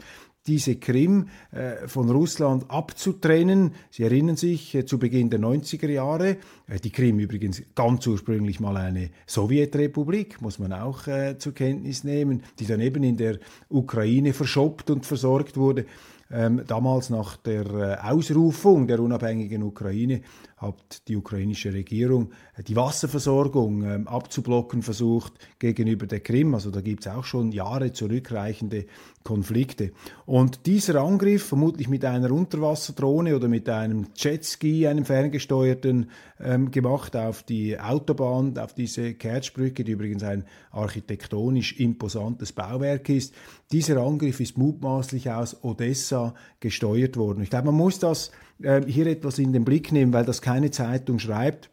diese 0.47 0.77
Krim 0.77 1.27
äh, 1.51 1.87
von 1.87 2.09
Russland 2.09 2.69
abzutrennen. 2.69 3.73
Sie 3.91 4.03
erinnern 4.03 4.35
sich 4.35 4.73
äh, 4.73 4.85
zu 4.85 4.97
Beginn 4.97 5.29
der 5.29 5.39
90er 5.39 5.89
Jahre, 5.89 6.37
äh, 6.67 6.79
die 6.83 6.91
Krim 6.91 7.19
übrigens 7.19 7.61
ganz 7.75 8.07
ursprünglich 8.07 8.59
mal 8.59 8.77
eine 8.77 9.11
Sowjetrepublik, 9.27 10.41
muss 10.41 10.59
man 10.59 10.73
auch 10.73 11.01
zur 11.37 11.53
Kenntnis 11.53 12.03
nehmen, 12.03 12.43
die 12.59 12.65
dann 12.65 12.79
eben 12.79 13.03
in 13.03 13.17
der 13.17 13.39
Ukraine 13.69 14.33
verschoppt 14.33 14.89
und 14.89 15.05
versorgt 15.05 15.57
wurde. 15.57 15.85
Ähm, 16.33 16.61
damals 16.65 17.09
nach 17.09 17.35
der 17.37 17.99
Ausrufung 18.09 18.87
der 18.87 19.01
unabhängigen 19.01 19.63
Ukraine 19.63 20.21
hat 20.61 21.07
die 21.07 21.17
ukrainische 21.17 21.73
Regierung 21.73 22.31
äh, 22.55 22.63
die 22.63 22.75
Wasserversorgung 22.75 23.83
ähm, 23.83 24.07
abzublocken 24.07 24.83
versucht 24.83 25.33
gegenüber 25.59 26.05
der 26.05 26.19
Krim. 26.19 26.53
Also 26.53 26.69
da 26.69 26.81
gibt 26.81 27.05
es 27.05 27.11
auch 27.11 27.23
schon 27.23 27.51
Jahre 27.51 27.91
zurückreichende 27.91 28.85
Konflikte. 29.23 29.91
Und 30.25 30.65
dieser 30.65 31.01
Angriff, 31.01 31.45
vermutlich 31.45 31.87
mit 31.89 32.05
einer 32.05 32.31
Unterwasserdrohne 32.31 33.35
oder 33.35 33.47
mit 33.47 33.67
einem 33.69 34.07
Jetski, 34.15 34.87
einem 34.87 35.05
ferngesteuerten, 35.05 36.09
ähm, 36.39 36.71
gemacht 36.71 37.15
auf 37.15 37.43
die 37.43 37.79
Autobahn, 37.79 38.57
auf 38.57 38.73
diese 38.73 39.13
Kertschbrücke, 39.13 39.83
die 39.83 39.91
übrigens 39.91 40.23
ein 40.23 40.45
architektonisch 40.71 41.79
imposantes 41.79 42.51
Bauwerk 42.51 43.09
ist. 43.09 43.33
Dieser 43.71 43.97
Angriff 43.97 44.39
ist 44.39 44.57
mutmaßlich 44.57 45.29
aus 45.29 45.63
Odessa 45.63 46.33
gesteuert 46.59 47.17
worden. 47.17 47.43
Ich 47.43 47.49
glaube, 47.49 47.67
man 47.67 47.75
muss 47.75 47.99
das 47.99 48.31
äh, 48.63 48.81
hier 48.85 49.07
etwas 49.07 49.39
in 49.39 49.53
den 49.53 49.65
Blick 49.65 49.91
nehmen, 49.91 50.13
weil 50.13 50.25
das 50.25 50.41
keine 50.41 50.71
Zeitung 50.71 51.19
schreibt. 51.19 51.69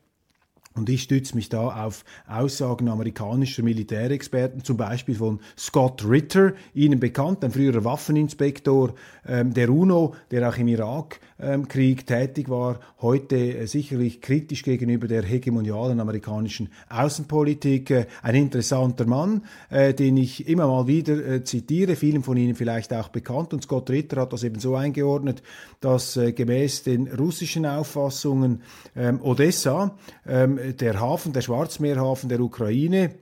Und 0.78 0.88
ich 0.88 1.02
stütze 1.02 1.34
mich 1.34 1.48
da 1.48 1.84
auf 1.84 2.04
Aussagen 2.26 2.88
amerikanischer 2.88 3.62
Militärexperten, 3.62 4.64
zum 4.64 4.76
Beispiel 4.76 5.16
von 5.16 5.40
Scott 5.58 6.08
Ritter, 6.08 6.52
Ihnen 6.74 7.00
bekannt, 7.00 7.44
ein 7.44 7.50
früherer 7.50 7.84
Waffeninspektor 7.84 8.94
ähm, 9.26 9.52
der 9.52 9.70
UNO, 9.70 10.14
der 10.30 10.48
auch 10.48 10.56
im 10.56 10.68
Irakkrieg 10.68 11.18
ähm, 11.40 12.06
tätig 12.06 12.48
war, 12.48 12.80
heute 13.00 13.36
äh, 13.36 13.66
sicherlich 13.66 14.20
kritisch 14.20 14.62
gegenüber 14.62 15.08
der 15.08 15.22
hegemonialen 15.22 16.00
amerikanischen 16.00 16.68
Außenpolitik. 16.88 17.90
Äh, 17.90 18.06
ein 18.22 18.34
interessanter 18.34 19.06
Mann, 19.06 19.42
äh, 19.70 19.94
den 19.94 20.16
ich 20.16 20.48
immer 20.48 20.66
mal 20.66 20.86
wieder 20.86 21.14
äh, 21.26 21.44
zitiere, 21.44 21.96
vielen 21.96 22.22
von 22.22 22.36
Ihnen 22.36 22.54
vielleicht 22.54 22.92
auch 22.94 23.08
bekannt. 23.08 23.52
Und 23.52 23.64
Scott 23.64 23.90
Ritter 23.90 24.20
hat 24.20 24.32
das 24.32 24.44
eben 24.44 24.60
so 24.60 24.76
eingeordnet, 24.76 25.42
dass 25.80 26.16
äh, 26.16 26.32
gemäß 26.32 26.84
den 26.84 27.08
russischen 27.08 27.66
Auffassungen 27.66 28.62
ähm, 28.96 29.20
Odessa, 29.22 29.96
ähm, 30.26 30.58
der 30.74 31.00
Hafen, 31.00 31.32
der 31.32 31.42
Schwarzmeerhafen 31.42 32.28
der 32.28 32.40
Ukraine, 32.40 33.14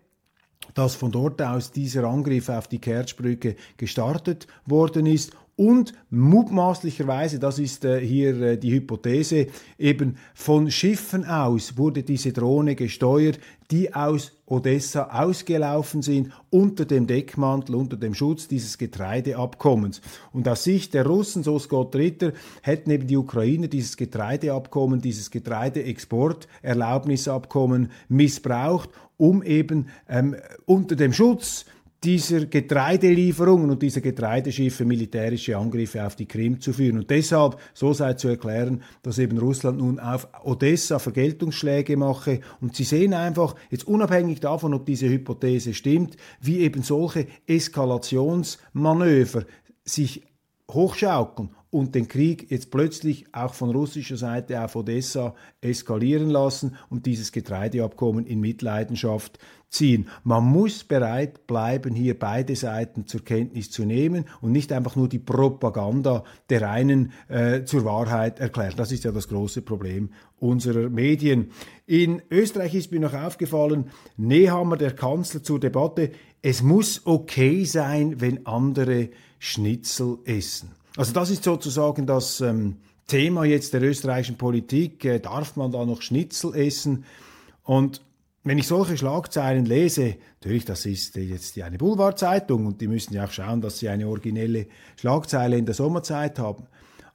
dass 0.74 0.94
von 0.94 1.12
dort 1.12 1.40
aus 1.42 1.70
dieser 1.70 2.04
Angriff 2.04 2.48
auf 2.48 2.68
die 2.68 2.80
Kertschbrücke 2.80 3.56
gestartet 3.76 4.46
worden 4.64 5.06
ist 5.06 5.32
und 5.56 5.94
mutmaßlicherweise, 6.10 7.38
das 7.38 7.58
ist 7.58 7.86
äh, 7.86 7.98
hier 7.98 8.38
äh, 8.42 8.58
die 8.58 8.72
Hypothese, 8.72 9.46
eben 9.78 10.18
von 10.34 10.70
Schiffen 10.70 11.24
aus 11.24 11.78
wurde 11.78 12.02
diese 12.02 12.34
Drohne 12.34 12.74
gesteuert, 12.74 13.40
die 13.70 13.94
aus 13.94 14.32
Odessa 14.44 15.04
ausgelaufen 15.04 16.02
sind 16.02 16.30
unter 16.50 16.84
dem 16.84 17.06
Deckmantel, 17.06 17.74
unter 17.74 17.96
dem 17.96 18.12
Schutz 18.14 18.48
dieses 18.48 18.76
Getreideabkommens. 18.76 20.02
Und 20.32 20.46
aus 20.46 20.62
Sicht 20.62 20.92
der 20.92 21.06
Russen, 21.06 21.42
so 21.42 21.58
Scott 21.58 21.96
Ritter, 21.96 22.34
hätten 22.62 22.90
eben 22.90 23.06
die 23.06 23.16
Ukrainer 23.16 23.68
dieses 23.68 23.96
Getreideabkommen, 23.96 25.00
dieses 25.00 25.30
Getreideexporterlaubnisabkommen 25.30 27.92
missbraucht, 28.08 28.90
um 29.16 29.42
eben 29.42 29.88
ähm, 30.08 30.36
unter 30.66 30.96
dem 30.96 31.14
Schutz 31.14 31.64
dieser 32.04 32.46
Getreidelieferungen 32.46 33.70
und 33.70 33.82
dieser 33.82 34.00
Getreideschiffe 34.00 34.84
militärische 34.84 35.56
Angriffe 35.56 36.04
auf 36.04 36.14
die 36.14 36.26
Krim 36.26 36.60
zu 36.60 36.72
führen. 36.72 36.98
Und 36.98 37.10
deshalb, 37.10 37.58
so 37.74 37.92
sei 37.92 38.14
zu 38.14 38.28
erklären, 38.28 38.82
dass 39.02 39.18
eben 39.18 39.38
Russland 39.38 39.78
nun 39.78 39.98
auf 39.98 40.28
Odessa 40.44 40.98
Vergeltungsschläge 40.98 41.96
mache. 41.96 42.40
Und 42.60 42.76
Sie 42.76 42.84
sehen 42.84 43.14
einfach, 43.14 43.54
jetzt 43.70 43.86
unabhängig 43.86 44.40
davon, 44.40 44.74
ob 44.74 44.86
diese 44.86 45.08
Hypothese 45.08 45.74
stimmt, 45.74 46.16
wie 46.40 46.58
eben 46.58 46.82
solche 46.82 47.26
Eskalationsmanöver 47.46 49.44
sich 49.84 50.22
hochschaukeln 50.70 51.50
und 51.76 51.94
den 51.94 52.08
Krieg 52.08 52.50
jetzt 52.50 52.70
plötzlich 52.70 53.26
auch 53.32 53.52
von 53.52 53.70
russischer 53.70 54.16
Seite 54.16 54.64
auf 54.64 54.76
Odessa 54.76 55.34
eskalieren 55.60 56.30
lassen 56.30 56.76
und 56.88 57.04
dieses 57.04 57.32
Getreideabkommen 57.32 58.24
in 58.24 58.40
Mitleidenschaft 58.40 59.38
ziehen. 59.68 60.08
Man 60.24 60.42
muss 60.44 60.84
bereit 60.84 61.46
bleiben, 61.46 61.94
hier 61.94 62.18
beide 62.18 62.56
Seiten 62.56 63.06
zur 63.06 63.22
Kenntnis 63.26 63.70
zu 63.70 63.84
nehmen 63.84 64.24
und 64.40 64.52
nicht 64.52 64.72
einfach 64.72 64.96
nur 64.96 65.06
die 65.06 65.18
Propaganda 65.18 66.24
der 66.48 66.70
einen 66.70 67.12
äh, 67.28 67.64
zur 67.64 67.84
Wahrheit 67.84 68.40
erklären. 68.40 68.72
Das 68.78 68.90
ist 68.90 69.04
ja 69.04 69.12
das 69.12 69.28
große 69.28 69.60
Problem 69.60 70.08
unserer 70.38 70.88
Medien. 70.88 71.50
In 71.84 72.22
Österreich 72.30 72.74
ist 72.74 72.90
mir 72.90 73.00
noch 73.00 73.12
aufgefallen, 73.12 73.90
Nehammer, 74.16 74.78
der 74.78 74.94
Kanzler, 74.94 75.42
zur 75.42 75.60
Debatte, 75.60 76.12
es 76.40 76.62
muss 76.62 77.02
okay 77.04 77.64
sein, 77.64 78.18
wenn 78.22 78.46
andere 78.46 79.10
Schnitzel 79.38 80.20
essen. 80.24 80.75
Also 80.96 81.12
das 81.12 81.30
ist 81.30 81.44
sozusagen 81.44 82.06
das 82.06 82.40
ähm, 82.40 82.76
Thema 83.06 83.44
jetzt 83.44 83.74
der 83.74 83.82
österreichischen 83.82 84.36
Politik. 84.36 85.04
Äh, 85.04 85.20
darf 85.20 85.56
man 85.56 85.70
da 85.70 85.84
noch 85.84 86.02
Schnitzel 86.02 86.54
essen? 86.54 87.04
Und 87.62 88.00
wenn 88.44 88.58
ich 88.58 88.66
solche 88.66 88.96
Schlagzeilen 88.96 89.66
lese, 89.66 90.16
natürlich, 90.40 90.64
das 90.64 90.86
ist 90.86 91.16
jetzt 91.16 91.60
eine 91.60 91.78
Boulevardzeitung 91.78 92.66
und 92.66 92.80
die 92.80 92.86
müssen 92.86 93.12
ja 93.12 93.24
auch 93.24 93.32
schauen, 93.32 93.60
dass 93.60 93.80
sie 93.80 93.88
eine 93.88 94.06
originelle 94.06 94.66
Schlagzeile 94.96 95.58
in 95.58 95.66
der 95.66 95.74
Sommerzeit 95.74 96.38
haben. 96.38 96.66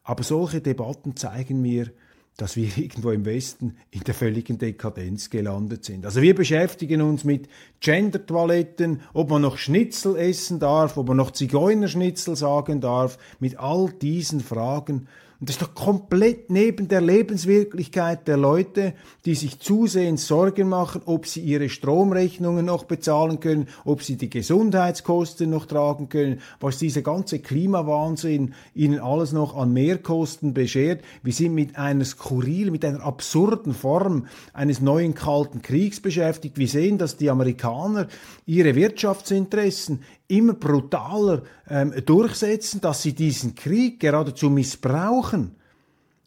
Aber 0.04 0.24
solche 0.24 0.62
Debatten 0.62 1.16
zeigen 1.16 1.62
mir, 1.62 1.92
dass 2.38 2.56
wir 2.56 2.70
irgendwo 2.78 3.12
im 3.12 3.26
Westen 3.26 3.78
in 3.92 4.02
der 4.02 4.14
völligen 4.14 4.58
Dekadenz 4.58 5.30
gelandet 5.30 5.86
sind. 5.86 6.06
Also 6.06 6.22
wir 6.22 6.36
beschäftigen 6.36 7.02
uns 7.02 7.24
mit 7.24 7.48
Gender-Toiletten, 7.80 9.02
ob 9.14 9.30
man 9.30 9.42
noch 9.42 9.58
Schnitzel 9.58 10.16
essen 10.16 10.60
darf, 10.60 10.98
ob 10.98 11.08
man 11.08 11.18
noch 11.18 11.32
Zigeunerschnitzel 11.32 12.36
sagen 12.36 12.82
darf, 12.82 13.18
mit 13.40 13.60
all 13.60 13.92
diesen 14.02 14.40
Fragen. 14.40 15.08
Und 15.42 15.50
das 15.50 15.56
ist 15.56 15.64
doch 15.64 15.74
komplett 15.74 16.52
neben 16.52 16.88
der 16.88 17.02
Lebenswirklichkeit 17.02 18.28
der 18.28 18.38
Leute, 18.38 18.94
die 19.26 19.34
sich 19.34 19.60
zusehends 19.60 20.28
Sorgen 20.28 20.70
machen, 20.70 21.02
ob 21.06 21.26
sie 21.26 21.42
ihre 21.42 21.68
Stromrechnungen 21.68 22.64
noch 22.64 22.84
bezahlen 22.84 23.40
können, 23.40 23.68
ob 23.84 24.04
sie 24.04 24.18
die 24.18 24.30
Gesundheitskosten 24.30 25.50
noch 25.50 25.66
tragen 25.66 26.10
können, 26.10 26.42
was 26.60 26.78
dieser 26.78 27.02
ganze 27.02 27.40
Klimawahnsinn 27.40 28.54
ihnen 28.76 29.00
alles 29.00 29.32
noch 29.32 29.58
an 29.58 29.74
Mehrkosten 29.74 30.54
beschert. 30.54 31.04
Wir 31.24 31.34
sind 31.34 31.56
mit 31.56 31.76
einer 31.76 32.06
skurrilen, 32.06 32.72
mit 32.72 32.86
einer 32.86 33.02
absurden 33.02 33.74
Form 33.74 34.28
eines 34.54 34.80
neuen 34.80 35.16
Kalten 35.16 35.64
Kriegs 35.64 36.02
beschäftigt. 36.02 36.60
Wir 36.60 36.68
sehen, 36.68 37.00
dass 37.00 37.18
die 37.18 37.32
Amerikaner 37.32 38.08
ihre 38.46 38.76
Wirtschaftsinteressen 38.76 40.04
immer 40.32 40.54
brutaler 40.54 41.44
ähm, 41.70 41.94
durchsetzen, 42.06 42.82
dass 42.82 43.02
sie 43.02 43.14
diesen 43.14 43.56
Krieg 43.56 44.00
geradezu 44.00 44.50
missbrauchen. 44.50 45.56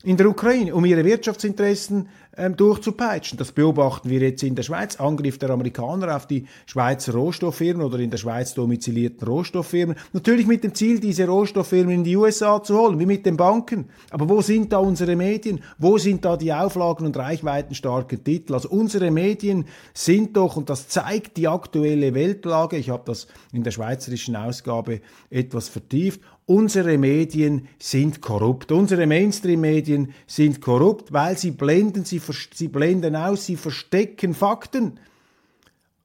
In 0.05 0.19
der 0.19 0.29
Ukraine, 0.29 0.75
um 0.75 0.85
ihre 0.85 1.05
Wirtschaftsinteressen 1.05 2.09
ähm, 2.37 2.57
durchzupeitschen. 2.57 3.39
Das 3.39 3.53
beobachten 3.53 4.11
wir 4.11 4.21
jetzt 4.21 4.43
in 4.43 4.55
der 4.55 4.63
Schweiz. 4.63 4.97
Angriff 4.97 5.39
der 5.39 5.51
Amerikaner 5.51 6.17
auf 6.17 6.27
die 6.27 6.47
Schweizer 6.67 7.13
Rohstofffirmen 7.13 7.85
oder 7.85 7.99
in 7.99 8.11
der 8.11 8.19
Schweiz 8.19 8.55
domizilierten 8.55 9.27
Rohstofffirmen. 9.27 9.97
Natürlich 10.13 10.47
mit 10.47 10.65
dem 10.65 10.75
Ziel, 10.75 11.01
diese 11.01 11.27
Rohstofffirmen 11.27 11.95
in 11.95 12.05
die 12.05 12.17
USA 12.17 12.63
zu 12.63 12.79
holen, 12.79 12.99
wie 12.99 13.07
mit 13.07 13.27
den 13.27 13.37
Banken. 13.37 13.89
Aber 14.11 14.29
wo 14.29 14.41
sind 14.43 14.73
da 14.73 14.79
unsere 14.79 15.17
Medien? 15.17 15.61
Wo 15.79 15.99
sind 15.99 16.25
da 16.25 16.37
die 16.37 16.53
Auflagen 16.53 17.07
und 17.07 17.17
reichweitenstarken 17.17 18.25
Titel? 18.25 18.55
Also 18.55 18.69
unsere 18.71 19.11
Medien 19.11 19.67
sind 19.93 20.37
doch, 20.37 20.57
und 20.57 20.71
das 20.71 20.89
zeigt 20.89 21.37
die 21.37 21.49
aktuelle 21.49 22.15
Weltlage, 22.15 22.77
ich 22.77 22.91
habe 22.91 23.03
das 23.07 23.27
in 23.53 23.63
der 23.63 23.71
schweizerischen 23.71 24.37
Ausgabe 24.37 25.01
etwas 25.31 25.69
vertieft, 25.69 26.21
unsere 26.47 26.99
Medien 26.99 27.69
sind 27.79 28.21
korrupt. 28.21 28.71
Unsere 28.73 29.07
Mainstream-Medien 29.07 30.13
sind 30.27 30.61
korrupt, 30.61 31.13
weil 31.13 31.39
sie 31.39 31.53
blenden, 31.53 32.05
sie, 32.05 32.21
sie 32.33 32.69
blenden 32.69 33.17
aus, 33.17 33.47
sie 33.47 33.57
verstecken 33.57 34.35
Fakten. 34.35 35.01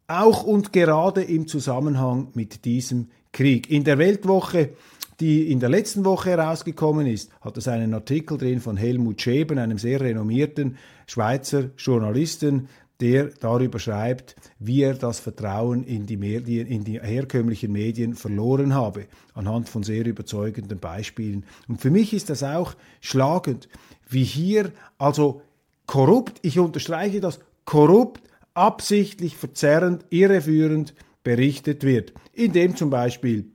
Auch 0.08 0.44
und 0.44 0.74
gerade 0.74 1.22
im 1.22 1.48
Zusammenhang 1.48 2.30
mit 2.34 2.66
diesem 2.66 3.10
Krieg. 3.32 3.70
In 3.70 3.84
der 3.84 3.98
Weltwoche 3.98 4.72
die 5.20 5.52
in 5.52 5.60
der 5.60 5.70
letzten 5.70 6.06
Woche 6.06 6.32
herausgekommen 6.32 7.06
ist, 7.06 7.30
hat 7.42 7.58
es 7.58 7.68
einen 7.68 7.94
Artikel 7.94 8.38
drin 8.38 8.62
von 8.62 8.78
Helmut 8.78 9.22
Scheben, 9.22 9.58
einem 9.60 9.78
sehr 9.78 10.00
renommierten 10.00 10.78
Schweizer 11.08 11.72
Journalisten, 11.78 12.70
der 13.02 13.30
darüber 13.40 13.80
schreibt, 13.80 14.36
wie 14.60 14.84
er 14.84 14.94
das 14.94 15.20
Vertrauen 15.20 15.84
in 15.84 16.06
die, 16.06 16.18
Medien, 16.18 16.68
in 16.68 16.84
die 16.84 17.00
herkömmlichen 17.00 17.72
Medien 17.72 18.14
verloren 18.14 18.74
habe, 18.74 19.06
anhand 19.34 19.70
von 19.70 19.84
sehr 19.84 20.06
überzeugenden 20.06 20.80
Beispielen. 20.80 21.46
Und 21.68 21.80
für 21.82 21.92
mich 21.92 22.14
ist 22.14 22.30
das 22.30 22.44
auch 22.44 22.76
schlagend, 23.00 23.70
wie 24.10 24.24
hier 24.24 24.72
also 24.98 25.42
korrupt, 25.89 26.38
ich 26.43 26.60
unterstreiche 26.60 27.19
das, 27.19 27.39
korrupt, 27.65 28.22
absichtlich 28.53 29.36
verzerrend, 29.36 30.05
irreführend 30.12 30.93
berichtet 31.24 31.84
wird, 31.84 32.13
indem 32.31 32.75
zum 32.75 32.91
Beispiel 32.91 33.46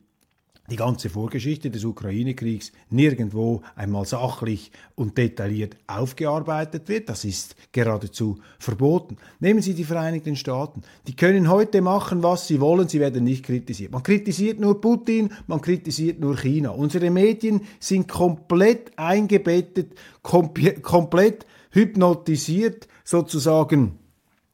die 0.68 0.74
ganze 0.74 1.10
Vorgeschichte 1.10 1.70
des 1.70 1.84
Ukraine-Kriegs 1.84 2.72
nirgendwo 2.90 3.62
einmal 3.76 4.04
sachlich 4.04 4.72
und 4.96 5.16
detailliert 5.16 5.76
aufgearbeitet 5.86 6.88
wird. 6.88 7.08
Das 7.08 7.24
ist 7.24 7.54
geradezu 7.70 8.40
verboten. 8.58 9.16
Nehmen 9.38 9.62
Sie 9.62 9.74
die 9.74 9.84
Vereinigten 9.84 10.34
Staaten. 10.34 10.82
Die 11.06 11.14
können 11.14 11.48
heute 11.48 11.82
machen, 11.82 12.24
was 12.24 12.48
sie 12.48 12.60
wollen, 12.60 12.88
sie 12.88 12.98
werden 12.98 13.22
nicht 13.22 13.44
kritisiert. 13.44 13.92
Man 13.92 14.02
kritisiert 14.02 14.58
nur 14.58 14.80
Putin, 14.80 15.30
man 15.46 15.60
kritisiert 15.60 16.18
nur 16.18 16.36
China. 16.36 16.70
Unsere 16.70 17.10
Medien 17.10 17.60
sind 17.78 18.08
komplett 18.08 18.90
eingebettet, 18.98 19.92
komplett 20.22 21.46
hypnotisiert, 21.74 22.88
sozusagen 23.04 23.98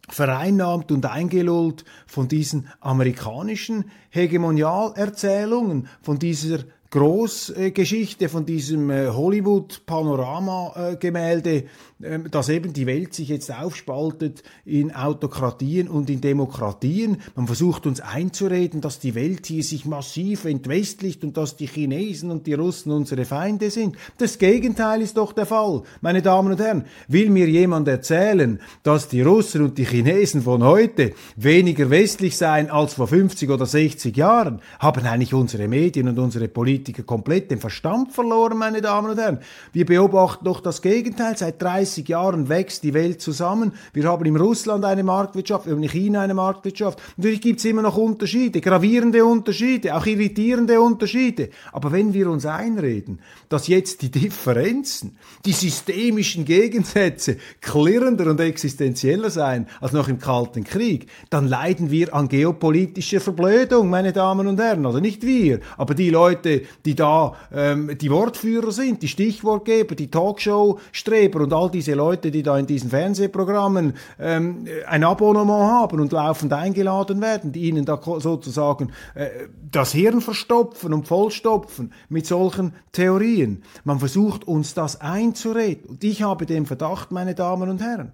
vereinnahmt 0.08 0.90
und 0.90 1.06
eingelullt 1.06 1.84
von 2.06 2.26
diesen 2.26 2.68
amerikanischen 2.80 3.90
Hegemonialerzählungen, 4.10 5.86
von 6.02 6.18
dieser 6.18 6.64
Großgeschichte 6.90 8.28
von 8.28 8.44
diesem 8.44 8.90
äh, 8.90 9.08
Hollywood-Panorama-Gemälde, 9.10 11.66
ähm, 12.02 12.28
dass 12.32 12.48
eben 12.48 12.72
die 12.72 12.86
Welt 12.86 13.14
sich 13.14 13.28
jetzt 13.28 13.54
aufspaltet 13.54 14.42
in 14.64 14.92
Autokratien 14.92 15.86
und 15.86 16.10
in 16.10 16.20
Demokratien. 16.20 17.18
Man 17.36 17.46
versucht 17.46 17.86
uns 17.86 18.00
einzureden, 18.00 18.80
dass 18.80 18.98
die 18.98 19.14
Welt 19.14 19.46
hier 19.46 19.62
sich 19.62 19.84
massiv 19.84 20.46
entwestlicht 20.46 21.22
und 21.22 21.36
dass 21.36 21.54
die 21.54 21.68
Chinesen 21.68 22.32
und 22.32 22.48
die 22.48 22.54
Russen 22.54 22.90
unsere 22.90 23.24
Feinde 23.24 23.70
sind. 23.70 23.94
Das 24.18 24.38
Gegenteil 24.38 25.00
ist 25.00 25.16
doch 25.16 25.32
der 25.32 25.46
Fall. 25.46 25.82
Meine 26.00 26.22
Damen 26.22 26.50
und 26.50 26.60
Herren, 26.60 26.86
will 27.06 27.30
mir 27.30 27.48
jemand 27.48 27.86
erzählen, 27.86 28.58
dass 28.82 29.06
die 29.06 29.22
Russen 29.22 29.62
und 29.62 29.78
die 29.78 29.86
Chinesen 29.86 30.42
von 30.42 30.64
heute 30.64 31.12
weniger 31.36 31.88
westlich 31.88 32.36
seien 32.36 32.68
als 32.68 32.94
vor 32.94 33.06
50 33.06 33.48
oder 33.48 33.66
60 33.66 34.16
Jahren? 34.16 34.60
Haben 34.80 35.06
eigentlich 35.06 35.34
unsere 35.34 35.68
Medien 35.68 36.08
und 36.08 36.18
unsere 36.18 36.48
Politiker 36.48 36.79
Politiker 36.80 37.02
komplett 37.02 37.50
den 37.50 37.58
Verstand 37.58 38.12
verloren, 38.12 38.56
meine 38.56 38.80
Damen 38.80 39.10
und 39.10 39.18
Herren. 39.18 39.40
Wir 39.72 39.84
beobachten 39.84 40.46
doch 40.46 40.60
das 40.60 40.80
Gegenteil. 40.80 41.36
Seit 41.36 41.60
30 41.60 42.08
Jahren 42.08 42.48
wächst 42.48 42.82
die 42.84 42.94
Welt 42.94 43.20
zusammen. 43.20 43.72
Wir 43.92 44.04
haben 44.04 44.24
in 44.24 44.36
Russland 44.36 44.84
eine 44.86 45.02
Marktwirtschaft, 45.02 45.66
wir 45.66 45.74
haben 45.74 45.82
in 45.82 45.90
China 45.90 46.22
eine 46.22 46.32
Marktwirtschaft. 46.32 46.98
Natürlich 47.18 47.42
gibt 47.42 47.58
es 47.58 47.66
immer 47.66 47.82
noch 47.82 47.98
Unterschiede, 47.98 48.62
gravierende 48.62 49.24
Unterschiede, 49.24 49.94
auch 49.94 50.06
irritierende 50.06 50.80
Unterschiede. 50.80 51.50
Aber 51.72 51.92
wenn 51.92 52.14
wir 52.14 52.30
uns 52.30 52.46
einreden, 52.46 53.20
dass 53.50 53.68
jetzt 53.68 54.00
die 54.00 54.10
Differenzen, 54.10 55.18
die 55.44 55.52
systemischen 55.52 56.46
Gegensätze 56.46 57.36
klirrender 57.60 58.30
und 58.30 58.40
existenzieller 58.40 59.28
seien 59.28 59.66
als 59.82 59.92
noch 59.92 60.08
im 60.08 60.18
Kalten 60.18 60.64
Krieg, 60.64 61.08
dann 61.28 61.46
leiden 61.46 61.90
wir 61.90 62.14
an 62.14 62.28
geopolitischer 62.28 63.20
Verblödung, 63.20 63.90
meine 63.90 64.14
Damen 64.14 64.46
und 64.46 64.58
Herren. 64.58 64.86
Also 64.86 65.00
nicht 65.00 65.26
wir, 65.26 65.60
aber 65.76 65.94
die 65.94 66.08
Leute, 66.08 66.62
die 66.84 66.94
da 66.94 67.34
ähm, 67.52 67.96
die 67.98 68.10
Wortführer 68.10 68.72
sind, 68.72 69.02
die 69.02 69.08
Stichwortgeber, 69.08 69.94
die 69.94 70.10
Talkshow-Streber 70.10 71.40
und 71.40 71.52
all 71.52 71.70
diese 71.70 71.94
Leute, 71.94 72.30
die 72.30 72.42
da 72.42 72.58
in 72.58 72.66
diesen 72.66 72.90
Fernsehprogrammen 72.90 73.94
ähm, 74.18 74.66
ein 74.86 75.04
Abonnement 75.04 75.70
haben 75.70 76.00
und 76.00 76.12
laufend 76.12 76.52
eingeladen 76.52 77.20
werden, 77.20 77.52
die 77.52 77.68
ihnen 77.68 77.84
da 77.84 78.00
sozusagen 78.18 78.92
äh, 79.14 79.28
das 79.70 79.92
Hirn 79.92 80.20
verstopfen 80.20 80.92
und 80.92 81.06
vollstopfen 81.06 81.92
mit 82.08 82.26
solchen 82.26 82.74
Theorien. 82.92 83.62
Man 83.84 83.98
versucht 83.98 84.46
uns 84.46 84.74
das 84.74 85.00
einzureden. 85.00 85.90
Und 85.90 86.04
ich 86.04 86.22
habe 86.22 86.46
den 86.46 86.66
Verdacht, 86.66 87.12
meine 87.12 87.34
Damen 87.34 87.68
und 87.68 87.80
Herren, 87.80 88.12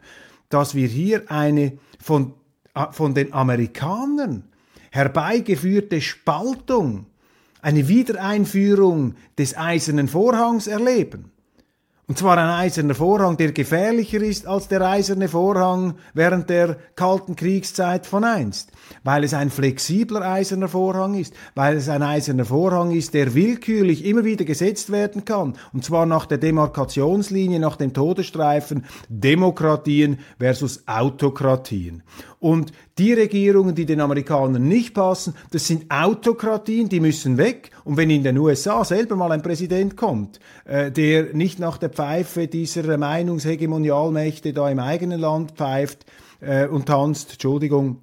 dass 0.49 0.75
wir 0.75 0.89
hier 0.89 1.31
eine 1.31 1.79
von, 2.01 2.35
äh, 2.75 2.87
von 2.91 3.15
den 3.15 3.33
Amerikanern 3.33 4.45
herbeigeführte 4.91 6.01
Spaltung 6.01 7.07
eine 7.67 7.89
Wiedereinführung 7.89 9.17
des 9.37 9.59
eisernen 9.59 10.07
Vorhangs 10.07 10.69
erleben. 10.69 11.33
Und 12.09 12.17
zwar 12.17 12.39
ein 12.39 12.49
eiserner 12.49 12.95
Vorhang, 12.95 13.37
der 13.37 13.51
gefährlicher 13.51 14.21
ist 14.21 14.47
als 14.47 14.69
der 14.69 14.81
eiserne 14.83 15.27
Vorhang 15.27 15.95
während 16.15 16.49
der 16.49 16.77
Kalten 16.95 17.35
Kriegszeit 17.35 18.07
von 18.07 18.23
einst, 18.23 18.71
weil 19.03 19.25
es 19.25 19.35
ein 19.35 19.51
flexibler 19.51 20.23
eiserner 20.23 20.69
Vorhang 20.69 21.15
ist, 21.15 21.35
weil 21.57 21.77
es 21.77 21.89
ein 21.89 22.05
eiserner 22.05 22.45
Vorhang 22.45 22.93
ist, 22.93 23.13
der 23.15 23.35
willkürlich 23.35 24.05
immer 24.05 24.25
wieder 24.25 24.45
gesetzt 24.45 24.93
werden 24.93 25.25
kann, 25.25 25.55
und 25.73 25.85
zwar 25.85 26.07
nach 26.07 26.27
der 26.27 26.39
Demarkationslinie, 26.39 27.59
nach 27.59 27.75
dem 27.75 27.93
Todesstreifen 27.93 28.85
Demokratien 29.09 30.21
versus 30.39 30.87
Autokratien. 30.87 32.05
Und 32.39 32.71
die 32.99 33.13
Regierungen, 33.13 33.75
die 33.75 33.85
den 33.85 34.01
Amerikanern 34.01 34.67
nicht 34.67 34.95
passen, 34.95 35.35
das 35.51 35.67
sind 35.67 35.91
Autokratien, 35.91 36.89
die 36.89 37.01
müssen 37.01 37.37
weg. 37.37 37.71
Und 37.85 37.97
wenn 37.99 38.09
in 38.09 38.23
den 38.23 38.39
USA 38.39 38.85
selber 38.85 39.17
mal 39.17 39.33
ein 39.33 39.43
Präsident 39.43 39.97
kommt, 39.97 40.41
äh, 40.65 40.91
der 40.91 41.35
nicht 41.35 41.59
nach 41.59 41.77
der 41.77 41.91
Pfeife 41.91 42.49
dieser 42.49 42.97
Meinungshegemonialmächte 42.97 44.53
da 44.53 44.71
im 44.71 44.79
eigenen 44.79 45.21
Land 45.21 45.53
pfeift 45.53 46.07
äh, 46.41 46.67
und 46.67 46.87
tanzt, 46.87 47.33
Entschuldigung, 47.33 48.01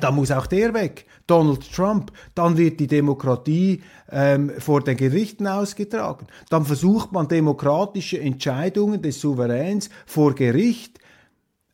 dann 0.00 0.14
muss 0.14 0.30
auch 0.30 0.46
der 0.46 0.74
weg. 0.74 1.06
Donald 1.26 1.72
Trump, 1.72 2.12
dann 2.34 2.56
wird 2.56 2.78
die 2.78 2.86
Demokratie 2.86 3.82
ähm, 4.10 4.52
vor 4.58 4.82
den 4.82 4.96
Gerichten 4.96 5.46
ausgetragen. 5.46 6.26
Dann 6.50 6.64
versucht 6.64 7.12
man 7.12 7.28
demokratische 7.28 8.20
Entscheidungen 8.20 9.02
des 9.02 9.20
Souveräns 9.20 9.90
vor 10.04 10.34
Gericht 10.34 11.00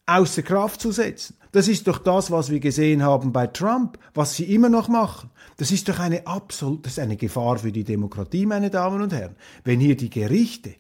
außer 0.07 0.43
Kraft 0.43 0.81
zu 0.81 0.93
setzen. 0.93 1.37
Das 1.53 1.69
ist 1.69 1.87
doch 1.87 1.99
das, 1.99 2.31
was 2.31 2.51
wir 2.51 2.61
gesehen 2.61 3.03
haben 3.03 3.33
bei 3.33 3.47
Trump, 3.47 3.99
was 4.15 4.35
sie 4.35 4.55
immer 4.55 4.71
noch 4.71 4.89
machen. 4.89 5.31
Das 5.59 5.71
ist 5.71 5.87
doch 5.87 5.99
eine 5.99 6.27
absolute, 6.27 6.85
das 6.85 6.93
ist 6.93 6.99
eine 6.99 7.17
Gefahr 7.17 7.59
für 7.59 7.73
die 7.73 7.85
Demokratie, 7.85 8.47
meine 8.47 8.71
Damen 8.71 9.03
und 9.03 9.13
Herren. 9.13 9.37
Wenn 9.63 9.79
hier 9.79 9.95
die 9.95 10.09
Gerichte 10.09 10.75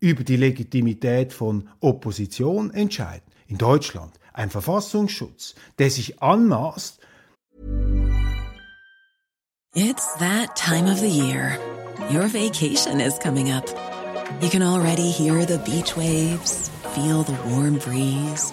über 0.00 0.24
die 0.24 0.36
Legitimität 0.36 1.32
von 1.32 1.68
Opposition 1.80 2.70
entscheiden, 2.70 3.24
in 3.46 3.56
Deutschland 3.56 4.12
ein 4.34 4.50
Verfassungsschutz, 4.50 5.54
der 5.78 5.90
sich 5.90 6.22
anmaßt. 6.22 7.00
It's 9.74 10.14
that 10.18 10.54
time 10.56 10.90
of 10.92 10.98
the 10.98 11.08
year. 11.08 11.58
Your 12.10 12.28
vacation 12.28 13.00
is 13.00 13.18
coming 13.18 13.50
up. 13.50 13.64
You 14.42 14.50
can 14.50 14.62
already 14.62 15.10
hear 15.10 15.46
the 15.46 15.58
beach 15.58 15.96
waves, 15.96 16.70
feel 16.94 17.24
the 17.24 17.36
warm 17.50 17.78
breeze, 17.78 18.52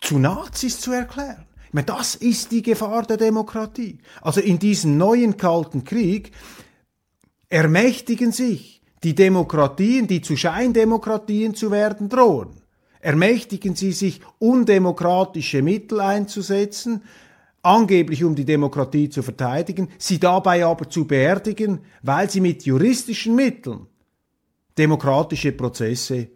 zu 0.00 0.18
Nazis 0.18 0.80
zu 0.80 0.92
erklären. 0.92 1.46
Ich 1.66 1.74
meine, 1.74 1.86
das 1.86 2.14
ist 2.14 2.52
die 2.52 2.62
Gefahr 2.62 3.02
der 3.02 3.16
Demokratie. 3.16 3.98
Also 4.22 4.40
in 4.40 4.58
diesem 4.58 4.96
neuen 4.96 5.36
Kalten 5.36 5.84
Krieg 5.84 6.32
ermächtigen 7.48 8.32
sich 8.32 8.82
die 9.02 9.14
Demokratien, 9.14 10.06
die 10.06 10.20
zu 10.20 10.36
Scheindemokratien 10.36 11.54
zu 11.54 11.70
werden 11.70 12.08
drohen, 12.08 12.62
ermächtigen 13.00 13.76
sie 13.76 13.92
sich, 13.92 14.20
undemokratische 14.38 15.62
Mittel 15.62 16.00
einzusetzen, 16.00 17.02
angeblich 17.62 18.24
um 18.24 18.34
die 18.34 18.44
Demokratie 18.44 19.08
zu 19.08 19.22
verteidigen, 19.22 19.88
sie 19.98 20.18
dabei 20.18 20.64
aber 20.64 20.88
zu 20.88 21.06
beerdigen, 21.06 21.80
weil 22.02 22.30
sie 22.30 22.40
mit 22.40 22.64
juristischen 22.64 23.34
Mitteln 23.34 23.86
demokratische 24.78 25.52
Prozesse 25.52 26.28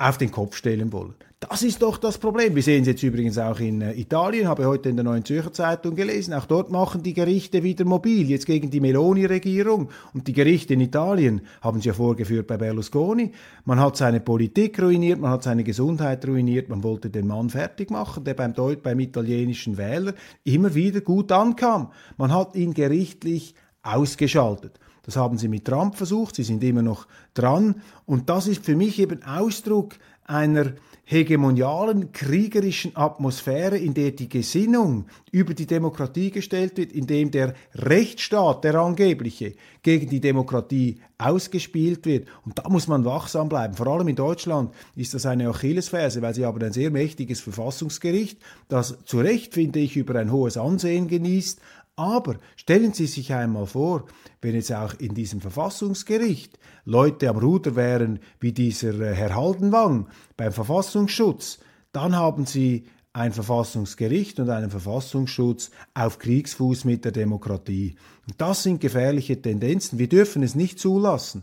auf 0.00 0.16
den 0.16 0.30
Kopf 0.30 0.56
stellen 0.56 0.92
wollen. 0.92 1.14
Das 1.40 1.62
ist 1.62 1.80
doch 1.80 1.96
das 1.96 2.18
Problem. 2.18 2.54
Wir 2.54 2.62
sehen 2.62 2.82
es 2.82 2.88
jetzt 2.88 3.02
übrigens 3.02 3.38
auch 3.38 3.60
in 3.60 3.80
äh, 3.80 3.92
Italien, 3.94 4.48
habe 4.48 4.66
heute 4.66 4.90
in 4.90 4.96
der 4.96 5.04
Neuen 5.04 5.24
Zürcher 5.24 5.52
Zeitung 5.52 5.94
gelesen. 5.94 6.34
Auch 6.34 6.44
dort 6.44 6.70
machen 6.70 7.02
die 7.02 7.14
Gerichte 7.14 7.62
wieder 7.62 7.84
mobil, 7.84 8.28
jetzt 8.28 8.46
gegen 8.46 8.70
die 8.70 8.80
Meloni-Regierung. 8.80 9.88
Und 10.12 10.26
die 10.26 10.32
Gerichte 10.32 10.74
in 10.74 10.80
Italien 10.80 11.42
haben 11.62 11.80
sie 11.80 11.88
ja 11.88 11.94
vorgeführt 11.94 12.46
bei 12.46 12.58
Berlusconi. 12.58 13.32
Man 13.64 13.80
hat 13.80 13.96
seine 13.96 14.20
Politik 14.20 14.82
ruiniert, 14.82 15.20
man 15.20 15.30
hat 15.30 15.42
seine 15.42 15.64
Gesundheit 15.64 16.26
ruiniert, 16.26 16.68
man 16.68 16.82
wollte 16.82 17.08
den 17.10 17.26
Mann 17.26 17.50
fertig 17.50 17.90
machen, 17.90 18.24
der 18.24 18.34
beim, 18.34 18.54
Deut 18.54 18.82
beim 18.82 19.00
italienischen 19.00 19.78
Wähler 19.78 20.14
immer 20.44 20.74
wieder 20.74 21.00
gut 21.00 21.32
ankam. 21.32 21.90
Man 22.16 22.34
hat 22.34 22.54
ihn 22.54 22.74
gerichtlich 22.74 23.54
ausgeschaltet. 23.82 24.79
Das 25.02 25.16
haben 25.16 25.38
sie 25.38 25.48
mit 25.48 25.64
Trump 25.64 25.96
versucht, 25.96 26.36
sie 26.36 26.42
sind 26.42 26.62
immer 26.62 26.82
noch 26.82 27.06
dran. 27.34 27.82
Und 28.06 28.28
das 28.28 28.46
ist 28.46 28.64
für 28.64 28.76
mich 28.76 28.98
eben 28.98 29.22
Ausdruck 29.22 29.94
einer 30.24 30.74
hegemonialen, 31.10 32.12
kriegerischen 32.12 32.92
Atmosphäre, 32.94 33.76
in 33.76 33.94
der 33.94 34.12
die 34.12 34.28
Gesinnung 34.28 35.06
über 35.32 35.54
die 35.54 35.66
Demokratie 35.66 36.30
gestellt 36.30 36.76
wird, 36.76 36.92
in 36.92 37.08
dem 37.08 37.32
der 37.32 37.54
Rechtsstaat, 37.74 38.62
der 38.62 38.76
angebliche, 38.76 39.54
gegen 39.82 40.08
die 40.08 40.20
Demokratie 40.20 41.00
ausgespielt 41.18 42.06
wird. 42.06 42.28
Und 42.46 42.60
da 42.60 42.68
muss 42.68 42.86
man 42.86 43.04
wachsam 43.04 43.48
bleiben. 43.48 43.74
Vor 43.74 43.88
allem 43.88 44.06
in 44.06 44.14
Deutschland 44.14 44.72
ist 44.94 45.12
das 45.12 45.26
eine 45.26 45.48
Achillesferse, 45.48 46.22
weil 46.22 46.34
sie 46.34 46.46
haben 46.46 46.62
ein 46.62 46.72
sehr 46.72 46.92
mächtiges 46.92 47.40
Verfassungsgericht, 47.40 48.38
das 48.68 48.98
zu 49.04 49.18
Recht, 49.18 49.54
finde 49.54 49.80
ich, 49.80 49.96
über 49.96 50.14
ein 50.14 50.30
hohes 50.30 50.56
Ansehen 50.56 51.08
genießt, 51.08 51.60
aber 51.96 52.36
stellen 52.56 52.92
Sie 52.92 53.06
sich 53.06 53.32
einmal 53.32 53.66
vor, 53.66 54.06
wenn 54.40 54.54
jetzt 54.54 54.72
auch 54.72 54.94
in 54.94 55.14
diesem 55.14 55.40
Verfassungsgericht 55.40 56.58
Leute 56.84 57.28
am 57.28 57.38
Ruder 57.38 57.76
wären 57.76 58.20
wie 58.40 58.52
dieser 58.52 58.98
äh, 59.00 59.14
Herr 59.14 59.34
Haldenwang 59.34 60.08
beim 60.36 60.52
Verfassungsschutz, 60.52 61.58
dann 61.92 62.16
haben 62.16 62.46
Sie 62.46 62.86
ein 63.12 63.32
Verfassungsgericht 63.32 64.38
und 64.38 64.50
einen 64.50 64.70
Verfassungsschutz 64.70 65.70
auf 65.94 66.18
Kriegsfuß 66.18 66.84
mit 66.84 67.04
der 67.04 67.12
Demokratie. 67.12 67.96
Das 68.38 68.62
sind 68.62 68.80
gefährliche 68.80 69.40
Tendenzen. 69.42 69.98
Wir 69.98 70.08
dürfen 70.08 70.42
es 70.42 70.54
nicht 70.54 70.78
zulassen 70.78 71.42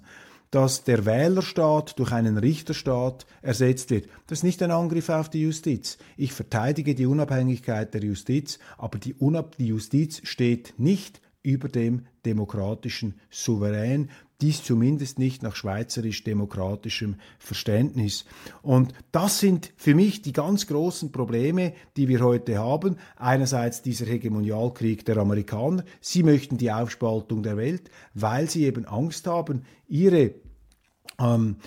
dass 0.52 0.84
der 0.84 1.06
Wählerstaat 1.06 2.00
durch 2.00 2.12
einen 2.12 2.38
Richterstaat 2.38 3.26
ersetzt 3.42 3.90
wird. 3.90 4.08
Das 4.28 4.40
ist 4.40 4.44
nicht 4.44 4.64
ein 4.64 4.72
Angriff 4.72 5.10
auf 5.10 5.30
die 5.30 5.42
Justiz. 5.42 5.98
Ich 6.16 6.34
verteidige 6.34 6.96
die 6.96 7.06
Unabhängigkeit 7.06 7.94
der 7.94 8.04
Justiz, 8.04 8.60
aber 8.78 8.98
die, 8.98 9.14
Unab 9.14 9.58
die 9.58 9.68
Justiz 9.68 10.22
steht 10.24 10.74
nicht 10.78 11.22
über 11.44 11.70
dem 11.70 12.06
demokratischen 12.26 13.20
Souverän, 13.30 14.10
dies 14.42 14.64
zumindest 14.64 15.18
nicht 15.18 15.42
nach 15.42 15.56
schweizerisch-demokratischem 15.56 17.16
Verständnis. 17.40 18.26
Und 18.62 18.94
das 19.12 19.40
sind 19.40 19.74
für 19.78 19.96
mich 19.96 20.22
die 20.22 20.34
ganz 20.34 20.68
großen 20.68 21.12
Probleme, 21.12 21.74
die 21.96 22.08
wir 22.08 22.22
heute 22.22 22.60
haben. 22.60 22.98
Einerseits 23.16 23.82
dieser 23.82 24.06
Hegemonialkrieg 24.06 25.06
der 25.06 25.18
Amerikaner. 25.18 25.84
Sie 26.02 26.24
möchten 26.24 26.58
die 26.58 26.72
Aufspaltung 26.72 27.42
der 27.42 27.58
Welt, 27.58 27.90
weil 28.14 28.50
sie 28.50 28.66
eben 28.66 28.86
Angst 28.86 29.26
haben, 29.26 29.64
ihre 29.88 30.36
ähm, 31.20 31.58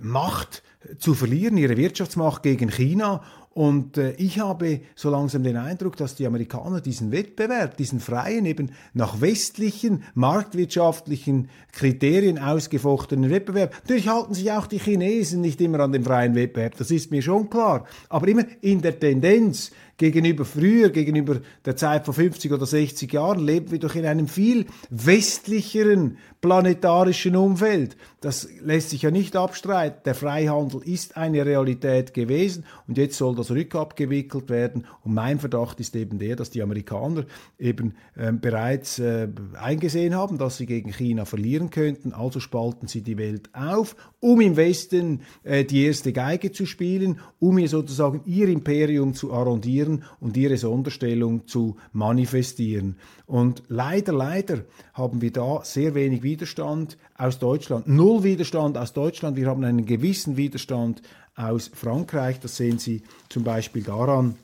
Macht 0.00 0.62
zu 0.98 1.14
verlieren, 1.14 1.56
ihre 1.56 1.76
Wirtschaftsmacht 1.76 2.42
gegen 2.42 2.70
China 2.70 3.22
und 3.54 3.96
äh, 3.96 4.12
ich 4.12 4.38
habe 4.38 4.80
so 4.94 5.10
langsam 5.10 5.42
den 5.42 5.56
Eindruck, 5.56 5.96
dass 5.96 6.14
die 6.14 6.26
Amerikaner 6.26 6.80
diesen 6.80 7.10
Wettbewerb, 7.10 7.76
diesen 7.76 7.98
freien, 7.98 8.46
eben 8.46 8.70
nach 8.94 9.20
westlichen, 9.20 10.04
marktwirtschaftlichen 10.14 11.48
Kriterien 11.72 12.38
ausgefochtenen 12.38 13.30
Wettbewerb, 13.30 13.74
natürlich 13.82 14.08
halten 14.08 14.34
sich 14.34 14.52
auch 14.52 14.66
die 14.66 14.78
Chinesen 14.78 15.40
nicht 15.40 15.60
immer 15.60 15.80
an 15.80 15.92
den 15.92 16.04
freien 16.04 16.34
Wettbewerb, 16.34 16.76
das 16.76 16.90
ist 16.90 17.10
mir 17.10 17.22
schon 17.22 17.50
klar, 17.50 17.84
aber 18.08 18.28
immer 18.28 18.44
in 18.60 18.80
der 18.80 18.98
Tendenz, 18.98 19.72
gegenüber 19.98 20.44
früher, 20.44 20.90
gegenüber 20.90 21.40
der 21.64 21.76
Zeit 21.76 22.04
vor 22.04 22.14
50 22.14 22.52
oder 22.52 22.64
60 22.64 23.12
Jahren, 23.12 23.40
leben 23.40 23.72
wir 23.72 23.80
doch 23.80 23.94
in 23.96 24.06
einem 24.06 24.28
viel 24.28 24.66
westlicheren 24.90 26.16
planetarischen 26.40 27.34
Umfeld. 27.34 27.96
Das 28.20 28.48
lässt 28.62 28.90
sich 28.90 29.02
ja 29.02 29.10
nicht 29.10 29.34
abstreiten. 29.34 30.00
Der 30.04 30.14
Freihandel 30.14 30.82
ist 30.82 31.16
eine 31.16 31.44
Realität 31.44 32.14
gewesen 32.14 32.64
und 32.86 32.96
jetzt 32.96 33.18
soll 33.18 33.34
das 33.34 33.50
rückabgewickelt 33.50 34.48
werden. 34.48 34.86
Und 35.02 35.14
mein 35.14 35.40
Verdacht 35.40 35.80
ist 35.80 35.96
eben 35.96 36.18
der, 36.20 36.36
dass 36.36 36.50
die 36.50 36.62
Amerikaner 36.62 37.26
eben 37.58 37.94
äh, 38.14 38.32
bereits 38.32 39.00
äh, 39.00 39.28
eingesehen 39.60 40.14
haben, 40.14 40.38
dass 40.38 40.58
sie 40.58 40.66
gegen 40.66 40.92
China 40.92 41.24
verlieren 41.24 41.70
könnten. 41.70 42.12
Also 42.12 42.38
spalten 42.38 42.86
sie 42.86 43.02
die 43.02 43.18
Welt 43.18 43.50
auf, 43.52 43.96
um 44.20 44.40
im 44.40 44.56
Westen 44.56 45.22
äh, 45.42 45.64
die 45.64 45.86
erste 45.86 46.12
Geige 46.12 46.52
zu 46.52 46.66
spielen, 46.66 47.18
um 47.40 47.58
ihr 47.58 47.68
sozusagen 47.68 48.20
ihr 48.26 48.48
Imperium 48.48 49.14
zu 49.14 49.32
arrondieren 49.32 49.87
präsentieren 49.88 50.04
und 50.20 50.36
ihre 50.36 50.56
Sonderstellung 50.56 51.46
zu 51.46 51.76
manifestieren. 51.92 52.96
Und 53.26 53.62
leider, 53.68 54.12
leider 54.12 54.64
haben 54.94 55.20
wir 55.20 55.32
da 55.32 55.60
sehr 55.64 55.94
wenig 55.94 56.22
Widerstand 56.22 56.98
aus 57.16 57.38
Deutschland. 57.38 57.88
Null 57.88 58.22
Widerstand 58.22 58.76
aus 58.76 58.92
Deutschland. 58.92 59.36
Wir 59.36 59.48
haben 59.48 59.64
einen 59.64 59.86
gewissen 59.86 60.36
Widerstand 60.36 61.02
aus 61.34 61.70
Frankreich. 61.72 62.40
Das 62.40 62.56
sehen 62.56 62.78
Sie 62.78 63.02
zum 63.28 63.44
Beispiel 63.44 63.82
daran, 63.82 64.36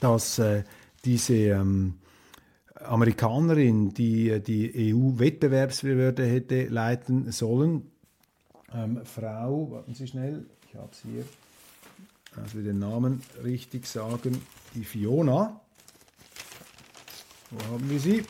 dass 0.00 0.38
äh, 0.38 0.64
diese 1.04 1.34
ähm, 1.34 1.94
Amerikanerin, 2.74 3.94
die 3.94 4.30
äh, 4.30 4.40
die 4.40 4.94
EU-Wettbewerbsbehörde 4.94 6.24
hätte 6.24 6.66
leiten 6.66 7.32
sollen, 7.32 7.90
ähm, 8.74 9.00
Frau, 9.04 9.70
warten 9.70 9.94
Sie 9.94 10.06
schnell, 10.06 10.44
ich 10.68 10.74
habe 10.76 10.88
es 10.90 11.00
hier, 11.02 11.24
dass 12.36 12.54
wir 12.54 12.62
den 12.62 12.78
Namen 12.78 13.22
richtig 13.42 13.86
sagen, 13.86 14.40
die 14.74 14.84
Fiona. 14.84 15.60
Wo 17.50 17.72
haben 17.72 17.90
wir 17.90 17.98
sie? 17.98 18.24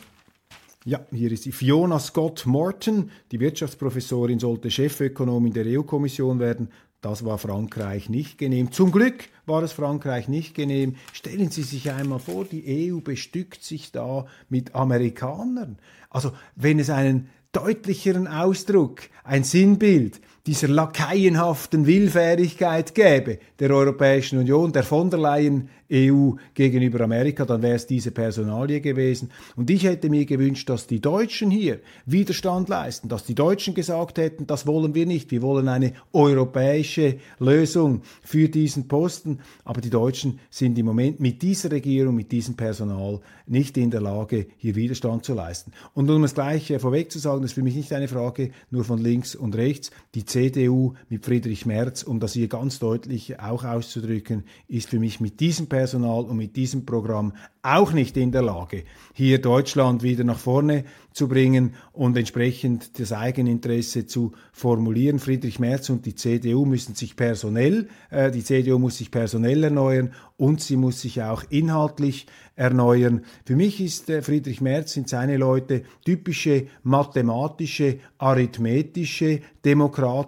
Ja, 0.85 1.05
hier 1.11 1.31
ist 1.31 1.45
die 1.45 1.51
Fiona 1.51 1.99
Scott 1.99 2.45
Morton. 2.45 3.11
Die 3.31 3.39
Wirtschaftsprofessorin 3.39 4.39
sollte 4.39 4.71
Chefökonomin 4.71 5.51
der 5.51 5.65
EU-Kommission 5.65 6.39
werden. 6.39 6.69
Das 7.01 7.25
war 7.25 7.37
Frankreich 7.37 8.09
nicht 8.09 8.37
genehm. 8.37 8.71
Zum 8.71 8.91
Glück 8.91 9.25
war 9.45 9.61
es 9.63 9.73
Frankreich 9.73 10.27
nicht 10.27 10.55
genehm. 10.55 10.95
Stellen 11.13 11.51
Sie 11.51 11.63
sich 11.63 11.91
einmal 11.91 12.19
vor, 12.19 12.45
die 12.45 12.91
EU 12.91 13.01
bestückt 13.01 13.63
sich 13.63 13.91
da 13.91 14.25
mit 14.49 14.75
Amerikanern. 14.75 15.77
Also 16.09 16.31
wenn 16.55 16.79
es 16.79 16.89
einen 16.89 17.29
deutlicheren 17.51 18.27
Ausdruck, 18.27 19.01
ein 19.23 19.43
Sinnbild 19.43 20.21
dieser 20.47 20.69
lakaienhaften 20.69 21.85
Willfährigkeit 21.85 22.95
gäbe 22.95 23.39
der 23.59 23.69
Europäischen 23.71 24.39
Union, 24.39 24.71
der 24.71 24.83
von 24.83 25.09
der 25.09 25.19
Leyen 25.19 25.67
EU 25.91 26.31
gegenüber 26.53 27.01
Amerika, 27.01 27.45
dann 27.45 27.61
wäre 27.61 27.75
es 27.75 27.87
diese 27.87 28.11
Personalie 28.11 28.81
gewesen. 28.81 29.29
Und 29.55 29.69
ich 29.69 29.83
hätte 29.83 30.09
mir 30.09 30.25
gewünscht, 30.25 30.69
dass 30.69 30.87
die 30.87 30.99
Deutschen 30.99 31.49
hier 31.49 31.79
Widerstand 32.05 32.69
leisten, 32.69 33.09
dass 33.09 33.23
die 33.23 33.35
Deutschen 33.35 33.73
gesagt 33.73 34.17
hätten, 34.17 34.47
das 34.47 34.67
wollen 34.67 34.95
wir 34.95 35.05
nicht, 35.05 35.31
wir 35.31 35.41
wollen 35.41 35.67
eine 35.67 35.93
europäische 36.13 37.17
Lösung 37.39 38.01
für 38.21 38.49
diesen 38.49 38.87
Posten. 38.87 39.39
Aber 39.63 39.81
die 39.81 39.89
Deutschen 39.89 40.39
sind 40.49 40.77
im 40.77 40.85
Moment 40.85 41.19
mit 41.19 41.41
dieser 41.41 41.71
Regierung, 41.71 42.15
mit 42.15 42.31
diesem 42.31 42.55
Personal 42.55 43.21
nicht 43.45 43.77
in 43.77 43.91
der 43.91 44.01
Lage, 44.01 44.47
hier 44.57 44.75
Widerstand 44.75 45.23
zu 45.23 45.33
leisten. 45.33 45.71
Und 45.93 46.09
um 46.09 46.23
es 46.23 46.33
gleich 46.33 46.69
äh, 46.69 46.79
vorweg 46.79 47.11
zu 47.11 47.19
sagen, 47.19 47.41
das 47.41 47.51
ist 47.51 47.55
für 47.55 47.63
mich 47.63 47.75
nicht 47.75 47.93
eine 47.93 48.07
Frage 48.07 48.51
nur 48.71 48.83
von 48.83 48.99
links 48.99 49.35
und 49.35 49.55
rechts. 49.55 49.91
Die 50.15 50.25
CDU 50.37 50.93
mit 51.09 51.25
Friedrich 51.25 51.65
Merz, 51.65 52.03
um 52.03 52.19
das 52.19 52.33
hier 52.33 52.47
ganz 52.47 52.77
deutlich 52.77 53.39
auch 53.39 53.63
auszudrücken, 53.63 54.43
ist 54.67 54.89
für 54.89 54.99
mich 54.99 55.19
mit 55.19 55.39
diesem 55.39 55.65
Personal 55.65 56.25
und 56.25 56.37
mit 56.37 56.55
diesem 56.55 56.85
Programm 56.85 57.33
auch 57.63 57.91
nicht 57.91 58.15
in 58.17 58.31
der 58.31 58.43
Lage, 58.43 58.83
hier 59.13 59.41
Deutschland 59.41 60.03
wieder 60.03 60.23
nach 60.23 60.37
vorne 60.37 60.83
zu 61.11 61.27
bringen 61.27 61.73
und 61.91 62.15
entsprechend 62.15 62.99
das 62.99 63.13
Eigeninteresse 63.13 64.05
zu 64.05 64.33
formulieren. 64.51 65.17
Friedrich 65.17 65.57
Merz 65.57 65.89
und 65.89 66.05
die 66.05 66.13
CDU 66.13 66.65
müssen 66.65 66.93
sich 66.93 67.15
personell, 67.15 67.89
äh, 68.11 68.29
die 68.29 68.43
CDU 68.43 68.77
muss 68.77 68.97
sich 68.97 69.09
personell 69.09 69.63
erneuern 69.63 70.11
und 70.37 70.61
sie 70.61 70.77
muss 70.77 71.01
sich 71.01 71.21
auch 71.21 71.43
inhaltlich 71.49 72.27
erneuern. 72.55 73.21
Für 73.45 73.55
mich 73.55 73.81
ist 73.81 74.09
äh, 74.09 74.21
Friedrich 74.21 74.61
Merz, 74.61 74.93
sind 74.93 75.09
seine 75.09 75.37
Leute 75.37 75.83
typische 76.05 76.67
mathematische, 76.83 77.99
arithmetische, 78.17 79.41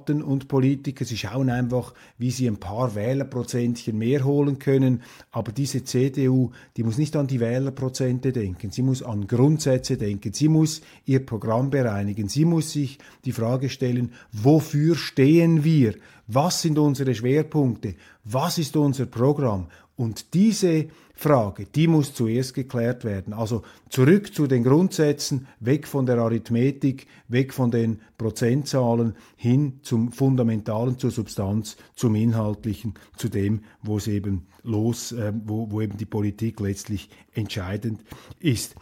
Kandidaten 0.10 0.22
und 0.22 0.48
Politiker. 0.48 1.06
Sie 1.06 1.18
schauen 1.18 1.50
einfach, 1.50 1.94
wie 2.18 2.32
sie 2.32 2.48
ein 2.48 2.58
paar 2.58 2.96
Wählerprozentchen 2.96 3.98
mehr 3.98 4.24
holen 4.24 4.60
können. 4.60 5.02
Aber 5.32 5.52
diese 5.52 5.84
CDU, 5.84 6.52
die 6.76 6.84
muss 6.84 6.98
nicht 6.98 7.16
an 7.16 7.28
die 7.28 7.40
Wählerprozente 7.40 8.32
denken. 8.32 8.72
Sie 8.72 8.82
muss 8.82 9.04
an 9.04 9.28
Grundsätze 9.28 9.98
denken. 9.98 10.34
Sie 10.34 10.50
muss 10.50 10.82
ihr 11.06 11.26
Programm 11.26 11.70
bereinigen. 11.70 12.30
Sie 12.30 12.46
muss 12.46 12.72
sich 12.72 13.00
die 13.26 13.32
Frage 13.32 13.70
stellen, 13.70 14.12
wofür 14.32 14.96
stehen 14.96 15.64
wir? 15.64 15.96
Was 16.28 16.62
sind 16.62 16.78
unsere 16.78 17.16
Schwerpunkte? 17.16 17.96
Was 18.24 18.58
ist 18.58 18.76
unser 18.76 19.08
Programm? 19.08 19.68
Und 20.00 20.34
diese 20.34 20.88
Frage, 21.14 21.66
die 21.66 21.88
muss 21.88 22.14
zuerst 22.14 22.54
geklärt 22.54 23.04
werden. 23.04 23.34
Also 23.34 23.64
zurück 23.90 24.34
zu 24.34 24.48
den 24.48 24.64
Grundsätzen, 24.64 25.46
weg 25.60 25.88
von 25.88 26.06
der 26.06 26.20
Arithmetik, 26.20 27.06
weg 27.28 27.54
von 27.54 27.70
den 27.70 28.00
Prozentzahlen, 28.18 29.18
hin 29.36 29.82
zum 29.82 30.14
Fundamentalen, 30.14 30.98
zur 30.98 31.12
Substanz, 31.12 31.76
zum 31.96 32.16
Inhaltlichen, 32.16 32.94
zu 33.18 33.28
dem, 33.28 33.64
wo 33.82 33.98
es 33.98 34.08
eben 34.08 34.48
los, 34.64 35.12
äh, 35.12 35.34
wo, 35.44 35.70
wo 35.70 35.82
eben 35.82 35.98
die 35.98 36.06
Politik 36.06 36.62
letztlich 36.62 37.10
entscheidend 37.34 38.02
ist. 38.40 38.76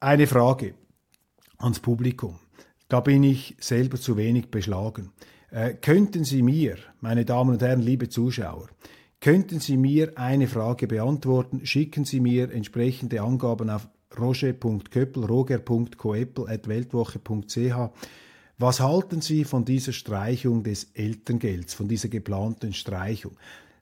Eine 0.00 0.26
Frage 0.26 0.74
ans 1.56 1.80
Publikum. 1.80 2.38
Da 2.90 3.00
bin 3.00 3.24
ich 3.24 3.56
selber 3.60 3.98
zu 3.98 4.18
wenig 4.18 4.50
beschlagen. 4.50 5.10
Äh, 5.50 5.72
könnten 5.72 6.24
Sie 6.24 6.42
mir, 6.42 6.76
meine 7.00 7.24
Damen 7.24 7.52
und 7.52 7.62
Herren, 7.62 7.80
liebe 7.80 8.10
Zuschauer, 8.10 8.68
Könnten 9.20 9.58
Sie 9.58 9.76
mir 9.76 10.16
eine 10.16 10.46
Frage 10.46 10.86
beantworten? 10.86 11.66
Schicken 11.66 12.04
Sie 12.04 12.20
mir 12.20 12.52
entsprechende 12.52 13.20
Angaben 13.20 13.68
auf 13.68 13.88
roger.köppel, 14.16 15.24
roger.coeppel.weltwoche.ch. 15.24 17.90
Was 18.58 18.80
halten 18.80 19.20
Sie 19.20 19.42
von 19.42 19.64
dieser 19.64 19.92
Streichung 19.92 20.62
des 20.62 20.92
Elterngelds, 20.94 21.74
von 21.74 21.88
dieser 21.88 22.08
geplanten 22.08 22.72
Streichung? 22.72 23.32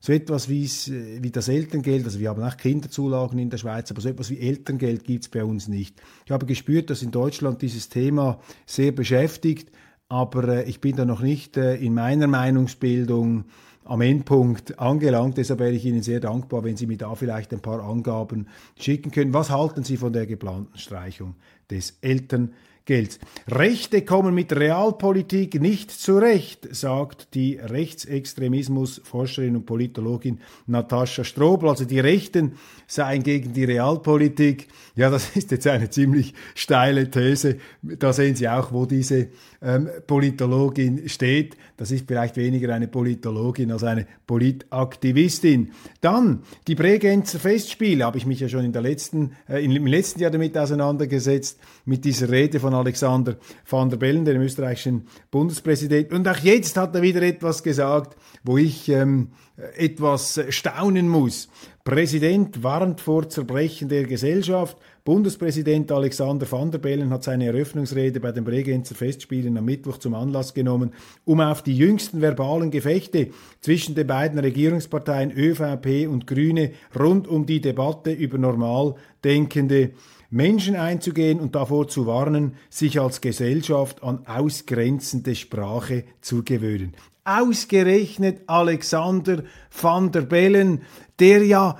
So 0.00 0.14
etwas 0.14 0.48
wie, 0.48 0.66
wie 0.66 1.30
das 1.30 1.48
Elterngeld, 1.48 2.06
also 2.06 2.18
wir 2.18 2.30
haben 2.30 2.42
auch 2.42 2.56
Kinderzulagen 2.56 3.38
in 3.38 3.50
der 3.50 3.58
Schweiz, 3.58 3.90
aber 3.90 4.00
so 4.00 4.08
etwas 4.08 4.30
wie 4.30 4.38
Elterngeld 4.38 5.04
gibt 5.04 5.24
es 5.24 5.28
bei 5.28 5.44
uns 5.44 5.68
nicht. 5.68 6.00
Ich 6.24 6.30
habe 6.30 6.46
gespürt, 6.46 6.88
dass 6.88 7.02
in 7.02 7.10
Deutschland 7.10 7.60
dieses 7.60 7.90
Thema 7.90 8.40
sehr 8.64 8.92
beschäftigt, 8.92 9.70
aber 10.08 10.48
äh, 10.48 10.68
ich 10.68 10.80
bin 10.80 10.96
da 10.96 11.04
noch 11.04 11.20
nicht 11.20 11.56
äh, 11.56 11.76
in 11.76 11.94
meiner 11.94 12.26
Meinungsbildung 12.26 13.46
am 13.86 14.00
Endpunkt 14.00 14.78
angelangt. 14.78 15.38
Deshalb 15.38 15.60
wäre 15.60 15.72
ich 15.72 15.84
Ihnen 15.84 16.02
sehr 16.02 16.20
dankbar, 16.20 16.64
wenn 16.64 16.76
Sie 16.76 16.86
mir 16.86 16.98
da 16.98 17.14
vielleicht 17.14 17.52
ein 17.52 17.60
paar 17.60 17.82
Angaben 17.82 18.48
schicken 18.78 19.10
können. 19.10 19.32
Was 19.32 19.50
halten 19.50 19.84
Sie 19.84 19.96
von 19.96 20.12
der 20.12 20.26
geplanten 20.26 20.78
Streichung 20.78 21.34
des 21.70 21.98
Eltern? 22.00 22.52
Geld. 22.86 23.18
Rechte 23.48 24.02
kommen 24.02 24.32
mit 24.32 24.54
Realpolitik 24.54 25.60
nicht 25.60 25.90
zurecht, 25.90 26.68
sagt 26.70 27.34
die 27.34 27.56
Rechtsextremismusforscherin 27.56 29.56
und 29.56 29.66
Politologin 29.66 30.38
Natascha 30.68 31.24
Strobel. 31.24 31.68
Also 31.68 31.84
die 31.84 31.98
Rechten 31.98 32.52
seien 32.86 33.24
gegen 33.24 33.52
die 33.52 33.64
Realpolitik. 33.64 34.68
Ja, 34.94 35.10
das 35.10 35.36
ist 35.36 35.50
jetzt 35.50 35.66
eine 35.66 35.90
ziemlich 35.90 36.32
steile 36.54 37.10
These. 37.10 37.58
Da 37.82 38.12
sehen 38.12 38.36
Sie 38.36 38.48
auch, 38.48 38.72
wo 38.72 38.86
diese 38.86 39.28
ähm, 39.60 39.88
Politologin 40.06 41.08
steht. 41.08 41.56
Das 41.76 41.90
ist 41.90 42.06
vielleicht 42.06 42.36
weniger 42.36 42.72
eine 42.72 42.86
Politologin 42.86 43.72
als 43.72 43.82
eine 43.82 44.06
Politaktivistin. 44.26 45.72
Dann 46.00 46.42
die 46.68 46.76
Bregenzer 46.76 47.40
Festspiele, 47.40 48.04
habe 48.04 48.18
ich 48.18 48.26
mich 48.26 48.40
ja 48.40 48.48
schon 48.48 48.64
in 48.64 48.72
der 48.72 48.82
letzten, 48.82 49.32
äh, 49.48 49.64
im 49.64 49.86
letzten 49.86 50.20
Jahr 50.20 50.30
damit 50.30 50.56
auseinandergesetzt, 50.56 51.58
mit 51.84 52.04
dieser 52.04 52.30
Rede 52.30 52.60
von 52.60 52.75
Alexander 52.76 53.36
van 53.68 53.90
der 53.90 53.96
Bellen, 53.96 54.24
dem 54.24 54.40
österreichischen 54.40 55.08
Bundespräsidenten. 55.30 56.14
Und 56.14 56.28
auch 56.28 56.38
jetzt 56.38 56.76
hat 56.76 56.94
er 56.94 57.02
wieder 57.02 57.22
etwas 57.22 57.62
gesagt, 57.62 58.16
wo 58.44 58.56
ich 58.56 58.88
ähm, 58.88 59.32
etwas 59.76 60.40
staunen 60.50 61.08
muss. 61.08 61.48
Präsident 61.82 62.62
warnt 62.62 63.00
vor 63.00 63.28
Zerbrechen 63.28 63.88
der 63.88 64.04
Gesellschaft. 64.04 64.76
Bundespräsident 65.04 65.92
Alexander 65.92 66.50
van 66.50 66.72
der 66.72 66.78
Bellen 66.78 67.10
hat 67.10 67.22
seine 67.22 67.46
Eröffnungsrede 67.46 68.18
bei 68.18 68.32
den 68.32 68.44
Bregenzer 68.44 68.96
Festspielen 68.96 69.56
am 69.56 69.64
Mittwoch 69.64 69.98
zum 69.98 70.14
Anlass 70.14 70.52
genommen, 70.52 70.92
um 71.24 71.40
auf 71.40 71.62
die 71.62 71.76
jüngsten 71.76 72.20
verbalen 72.20 72.72
Gefechte 72.72 73.28
zwischen 73.60 73.94
den 73.94 74.08
beiden 74.08 74.38
Regierungsparteien 74.38 75.30
ÖVP 75.30 76.08
und 76.08 76.26
Grüne 76.26 76.72
rund 76.98 77.28
um 77.28 77.46
die 77.46 77.60
Debatte 77.60 78.10
über 78.10 78.36
normal 78.36 78.96
denkende 79.24 79.92
Menschen 80.30 80.76
einzugehen 80.76 81.40
und 81.40 81.54
davor 81.54 81.88
zu 81.88 82.06
warnen, 82.06 82.56
sich 82.70 83.00
als 83.00 83.20
Gesellschaft 83.20 84.02
an 84.02 84.26
ausgrenzende 84.26 85.34
Sprache 85.34 86.04
zu 86.20 86.42
gewöhnen. 86.42 86.94
Ausgerechnet 87.24 88.42
Alexander 88.46 89.42
van 89.70 90.12
der 90.12 90.22
Bellen, 90.22 90.82
der 91.18 91.44
ja 91.44 91.76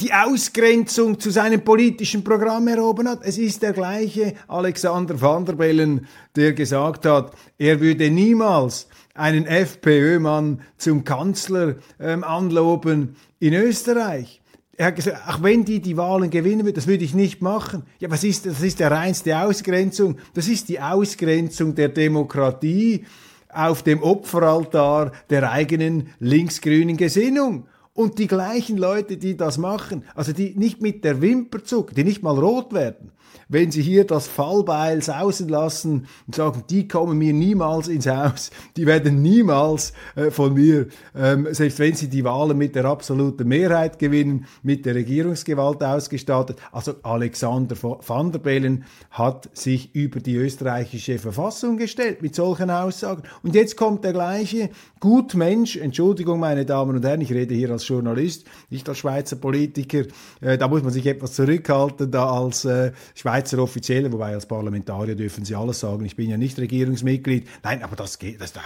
die 0.00 0.12
Ausgrenzung 0.12 1.20
zu 1.20 1.30
seinem 1.30 1.62
politischen 1.62 2.24
Programm 2.24 2.66
erhoben 2.68 3.08
hat. 3.08 3.20
Es 3.22 3.38
ist 3.38 3.62
der 3.62 3.72
gleiche 3.72 4.34
Alexander 4.48 5.20
van 5.20 5.44
der 5.44 5.54
Bellen, 5.54 6.06
der 6.34 6.52
gesagt 6.52 7.06
hat, 7.06 7.34
er 7.58 7.80
würde 7.80 8.10
niemals 8.10 8.88
einen 9.14 9.46
FPÖ-Mann 9.46 10.60
zum 10.76 11.04
Kanzler 11.04 11.76
ähm, 12.00 12.24
anloben 12.24 13.16
in 13.38 13.54
Österreich. 13.54 14.42
Er 14.76 14.86
hat 14.86 14.96
gesagt, 14.96 15.28
auch 15.28 15.42
wenn 15.42 15.64
die 15.64 15.80
die 15.80 15.96
Wahlen 15.96 16.30
gewinnen 16.30 16.64
wird, 16.64 16.76
das 16.76 16.86
würde 16.86 17.04
ich 17.04 17.14
nicht 17.14 17.42
machen. 17.42 17.84
Ja, 18.00 18.10
was 18.10 18.24
ist 18.24 18.46
das? 18.46 18.54
Das 18.54 18.62
ist 18.62 18.80
der 18.80 18.90
reinste 18.90 19.38
Ausgrenzung. 19.38 20.16
Das 20.34 20.48
ist 20.48 20.68
die 20.68 20.80
Ausgrenzung 20.80 21.74
der 21.74 21.88
Demokratie 21.88 23.04
auf 23.48 23.82
dem 23.82 24.02
Opferaltar 24.02 25.12
der 25.30 25.50
eigenen 25.50 26.08
linksgrünen 26.18 26.96
Gesinnung. 26.96 27.66
Und 27.96 28.18
die 28.18 28.26
gleichen 28.26 28.76
Leute, 28.76 29.16
die 29.16 29.36
das 29.36 29.56
machen, 29.56 30.04
also 30.16 30.32
die 30.32 30.54
nicht 30.56 30.82
mit 30.82 31.04
der 31.04 31.22
Wimper 31.22 31.62
zucken, 31.62 31.94
die 31.94 32.02
nicht 32.02 32.24
mal 32.24 32.36
rot 32.36 32.72
werden, 32.72 33.12
wenn 33.48 33.70
sie 33.70 33.82
hier 33.82 34.04
das 34.04 34.26
Fallbeil 34.26 35.02
sausen 35.02 35.48
lassen 35.48 36.06
und 36.26 36.34
sagen, 36.34 36.64
die 36.70 36.88
kommen 36.88 37.18
mir 37.18 37.32
niemals 37.32 37.88
ins 37.88 38.08
Haus, 38.08 38.50
die 38.76 38.86
werden 38.86 39.22
niemals 39.22 39.92
äh, 40.16 40.30
von 40.30 40.54
mir, 40.54 40.88
ähm, 41.14 41.46
selbst 41.52 41.78
wenn 41.78 41.94
sie 41.94 42.08
die 42.08 42.24
Wahlen 42.24 42.58
mit 42.58 42.74
der 42.74 42.84
absoluten 42.86 43.46
Mehrheit 43.46 43.98
gewinnen, 43.98 44.46
mit 44.62 44.86
der 44.86 44.96
Regierungsgewalt 44.96 45.82
ausgestattet. 45.82 46.58
Also 46.72 46.94
Alexander 47.02 47.76
van 47.80 48.32
der 48.32 48.38
Bellen 48.40 48.84
hat 49.10 49.48
sich 49.52 49.94
über 49.94 50.20
die 50.20 50.36
österreichische 50.36 51.18
Verfassung 51.18 51.76
gestellt 51.76 52.22
mit 52.22 52.34
solchen 52.34 52.70
Aussagen. 52.70 53.22
Und 53.42 53.54
jetzt 53.54 53.76
kommt 53.76 54.04
der 54.04 54.12
gleiche 54.12 54.70
Gutmensch, 55.00 55.76
Entschuldigung 55.76 56.40
meine 56.40 56.64
Damen 56.64 56.96
und 56.96 57.04
Herren, 57.04 57.20
ich 57.20 57.32
rede 57.32 57.54
hier 57.54 57.70
als 57.70 57.83
Journalist, 57.88 58.46
nicht 58.70 58.88
als 58.88 58.98
Schweizer 58.98 59.36
Politiker, 59.36 60.04
äh, 60.40 60.58
da 60.58 60.68
muss 60.68 60.82
man 60.82 60.92
sich 60.92 61.06
etwas 61.06 61.34
zurückhalten, 61.34 62.10
da 62.10 62.30
als 62.30 62.64
äh, 62.64 62.92
Schweizer 63.14 63.58
Offizielle, 63.58 64.12
wobei 64.12 64.34
als 64.34 64.46
Parlamentarier 64.46 65.14
dürfen 65.14 65.44
sie 65.44 65.54
alles 65.54 65.80
sagen, 65.80 66.04
ich 66.04 66.16
bin 66.16 66.30
ja 66.30 66.36
nicht 66.36 66.58
Regierungsmitglied. 66.58 67.46
Nein, 67.62 67.82
aber 67.82 67.96
das 67.96 68.18
geht, 68.18 68.40
das, 68.40 68.52
das 68.52 68.64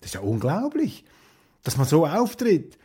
ist 0.00 0.14
ja 0.14 0.20
unglaublich, 0.20 1.04
dass 1.62 1.76
man 1.76 1.86
so 1.86 2.06
auftritt 2.06 2.78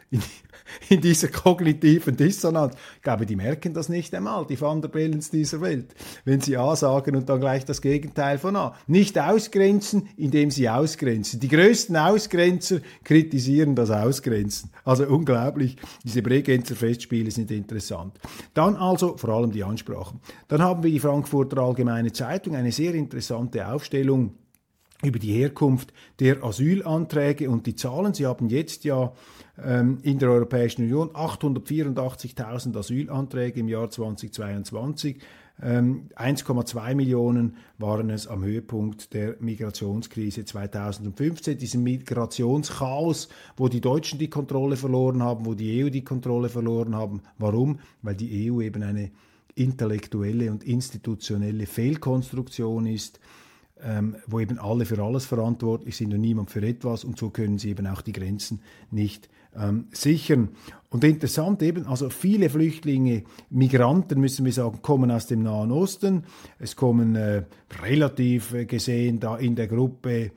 dieser 0.89 1.27
kognitiven 1.27 2.15
Dissonanz. 2.15 2.75
Ich 2.97 3.01
glaube, 3.01 3.25
die 3.25 3.35
merken 3.35 3.73
das 3.73 3.89
nicht 3.89 4.13
einmal, 4.15 4.45
die 4.45 4.59
Van 4.59 4.81
der 4.81 4.89
Bellens 4.89 5.29
dieser 5.29 5.61
Welt, 5.61 5.93
wenn 6.25 6.41
sie 6.41 6.57
A 6.57 6.75
sagen 6.75 7.15
und 7.15 7.29
dann 7.29 7.39
gleich 7.39 7.65
das 7.65 7.81
Gegenteil 7.81 8.37
von 8.37 8.55
A. 8.55 8.75
Nicht 8.87 9.17
ausgrenzen, 9.19 10.09
indem 10.17 10.51
sie 10.51 10.69
ausgrenzen. 10.69 11.39
Die 11.39 11.47
größten 11.47 11.95
Ausgrenzer 11.95 12.79
kritisieren 13.03 13.75
das 13.75 13.91
Ausgrenzen. 13.91 14.71
Also 14.83 15.05
unglaublich, 15.05 15.77
diese 16.03 16.21
Bregenzer 16.21 16.75
Festspiele 16.75 17.31
sind 17.31 17.51
interessant. 17.51 18.19
Dann 18.53 18.75
also 18.75 19.17
vor 19.17 19.29
allem 19.29 19.51
die 19.51 19.63
Ansprachen. 19.63 20.19
Dann 20.47 20.61
haben 20.61 20.83
wir 20.83 20.91
die 20.91 20.99
Frankfurter 20.99 21.57
Allgemeine 21.59 22.11
Zeitung, 22.11 22.55
eine 22.55 22.71
sehr 22.71 22.93
interessante 22.93 23.67
Aufstellung 23.67 24.35
über 25.03 25.19
die 25.19 25.33
Herkunft 25.33 25.93
der 26.19 26.43
Asylanträge 26.43 27.49
und 27.49 27.67
die 27.67 27.75
Zahlen. 27.75 28.13
Sie 28.13 28.25
haben 28.25 28.49
jetzt 28.49 28.83
ja 28.83 29.13
ähm, 29.63 29.99
in 30.01 30.19
der 30.19 30.31
Europäischen 30.31 30.83
Union 30.83 31.09
884.000 31.09 32.77
Asylanträge 32.77 33.59
im 33.59 33.67
Jahr 33.67 33.89
2022. 33.89 35.19
Ähm, 35.61 36.09
1,2 36.15 36.95
Millionen 36.95 37.57
waren 37.77 38.09
es 38.09 38.27
am 38.27 38.43
Höhepunkt 38.43 39.13
der 39.13 39.35
Migrationskrise 39.39 40.45
2015, 40.45 41.57
diesem 41.57 41.83
Migrationschaos, 41.83 43.29
wo 43.55 43.67
die 43.67 43.81
Deutschen 43.81 44.17
die 44.17 44.29
Kontrolle 44.29 44.77
verloren 44.77 45.21
haben, 45.21 45.45
wo 45.45 45.53
die 45.53 45.83
EU 45.83 45.89
die 45.89 46.03
Kontrolle 46.03 46.49
verloren 46.49 46.95
haben. 46.95 47.21
Warum? 47.37 47.79
Weil 48.01 48.15
die 48.15 48.51
EU 48.51 48.61
eben 48.61 48.81
eine 48.81 49.11
intellektuelle 49.55 50.49
und 50.49 50.63
institutionelle 50.63 51.67
Fehlkonstruktion 51.67 52.87
ist 52.87 53.19
ähm, 53.85 54.15
wo 54.27 54.39
eben 54.39 54.59
alle 54.59 54.85
für 54.85 55.01
alles 55.01 55.25
verantwortlich 55.25 55.95
sind 55.97 56.13
und 56.13 56.21
niemand 56.21 56.51
für 56.51 56.61
etwas 56.65 57.03
und 57.03 57.17
so 57.17 57.29
können 57.29 57.57
sie 57.57 57.69
eben 57.69 57.87
auch 57.87 58.01
die 58.01 58.13
Grenzen 58.13 58.61
nicht 58.91 59.29
ähm, 59.55 59.85
sichern. 59.91 60.49
Und 60.89 61.03
interessant 61.03 61.61
eben, 61.61 61.87
also 61.87 62.09
viele 62.09 62.49
Flüchtlinge, 62.49 63.23
Migranten 63.49 64.19
müssen 64.19 64.45
wir 64.45 64.53
sagen, 64.53 64.81
kommen 64.81 65.11
aus 65.11 65.27
dem 65.27 65.43
Nahen 65.43 65.71
Osten. 65.71 66.23
Es 66.59 66.75
kommen 66.75 67.15
äh, 67.15 67.43
relativ 67.81 68.53
äh, 68.53 68.65
gesehen 68.65 69.19
da 69.19 69.37
in 69.37 69.55
der 69.55 69.67
Gruppe 69.67 70.31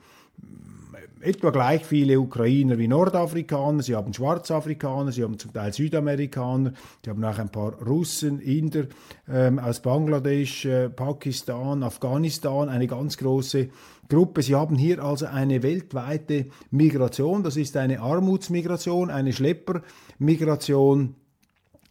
etwa 1.21 1.49
gleich 1.51 1.85
viele 1.85 2.19
Ukrainer 2.19 2.77
wie 2.77 2.87
Nordafrikaner, 2.87 3.83
sie 3.83 3.95
haben 3.95 4.13
Schwarzafrikaner, 4.13 5.11
sie 5.11 5.23
haben 5.23 5.37
zum 5.37 5.53
Teil 5.53 5.73
Südamerikaner, 5.73 6.73
sie 7.03 7.09
haben 7.09 7.23
auch 7.23 7.37
ein 7.37 7.49
paar 7.49 7.73
Russen, 7.81 8.39
Inder 8.39 8.85
ähm, 9.29 9.59
aus 9.59 9.81
Bangladesch, 9.81 10.65
äh, 10.65 10.89
Pakistan, 10.89 11.83
Afghanistan, 11.83 12.69
eine 12.69 12.87
ganz 12.87 13.17
große 13.17 13.69
Gruppe. 14.09 14.41
Sie 14.41 14.55
haben 14.55 14.77
hier 14.77 15.03
also 15.03 15.25
eine 15.27 15.63
weltweite 15.63 16.47
Migration, 16.71 17.43
das 17.43 17.57
ist 17.57 17.77
eine 17.77 17.99
Armutsmigration, 17.99 19.09
eine 19.09 19.33
Schleppermigration, 19.33 21.15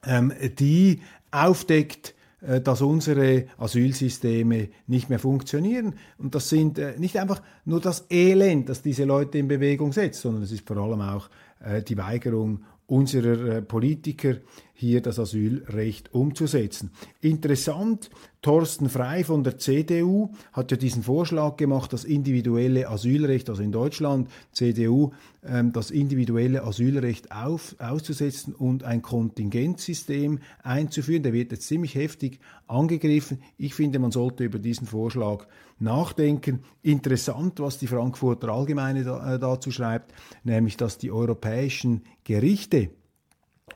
ähm, 0.04 0.32
die 0.58 1.00
aufdeckt, 1.30 2.15
dass 2.60 2.82
unsere 2.82 3.46
Asylsysteme 3.58 4.68
nicht 4.86 5.10
mehr 5.10 5.18
funktionieren. 5.18 5.94
Und 6.18 6.34
das 6.34 6.48
sind 6.48 6.78
äh, 6.78 6.94
nicht 6.98 7.18
einfach 7.18 7.42
nur 7.64 7.80
das 7.80 8.06
Elend, 8.10 8.68
das 8.68 8.82
diese 8.82 9.04
Leute 9.04 9.38
in 9.38 9.48
Bewegung 9.48 9.92
setzt, 9.92 10.20
sondern 10.20 10.42
es 10.42 10.52
ist 10.52 10.66
vor 10.66 10.76
allem 10.76 11.00
auch 11.00 11.28
äh, 11.64 11.82
die 11.82 11.96
Weigerung 11.96 12.60
unserer 12.86 13.62
Politiker, 13.62 14.36
hier 14.76 15.00
das 15.00 15.18
Asylrecht 15.18 16.12
umzusetzen. 16.12 16.90
Interessant, 17.20 18.10
Thorsten 18.42 18.88
Frei 18.88 19.24
von 19.24 19.42
der 19.42 19.58
CDU 19.58 20.30
hat 20.52 20.70
ja 20.70 20.76
diesen 20.76 21.02
Vorschlag 21.02 21.56
gemacht, 21.56 21.92
das 21.92 22.04
individuelle 22.04 22.88
Asylrecht, 22.88 23.48
also 23.48 23.62
in 23.62 23.72
Deutschland, 23.72 24.28
CDU, 24.52 25.10
ähm, 25.44 25.72
das 25.72 25.90
individuelle 25.90 26.62
Asylrecht 26.62 27.32
auf, 27.32 27.74
auszusetzen 27.78 28.54
und 28.54 28.84
ein 28.84 29.02
Kontingenzsystem 29.02 30.38
einzuführen. 30.62 31.24
Der 31.24 31.32
wird 31.32 31.50
jetzt 31.52 31.66
ziemlich 31.66 31.94
heftig 31.94 32.38
angegriffen. 32.68 33.42
Ich 33.56 33.74
finde, 33.74 33.98
man 33.98 34.12
sollte 34.12 34.44
über 34.44 34.58
diesen 34.58 34.86
Vorschlag 34.86 35.46
nachdenken. 35.78 36.60
Interessant, 36.82 37.58
was 37.58 37.78
die 37.78 37.86
Frankfurter 37.86 38.50
Allgemeine 38.50 39.00
äh, 39.00 39.38
dazu 39.38 39.70
schreibt, 39.70 40.12
nämlich, 40.44 40.76
dass 40.76 40.98
die 40.98 41.10
europäischen 41.10 42.02
Gerichte 42.24 42.90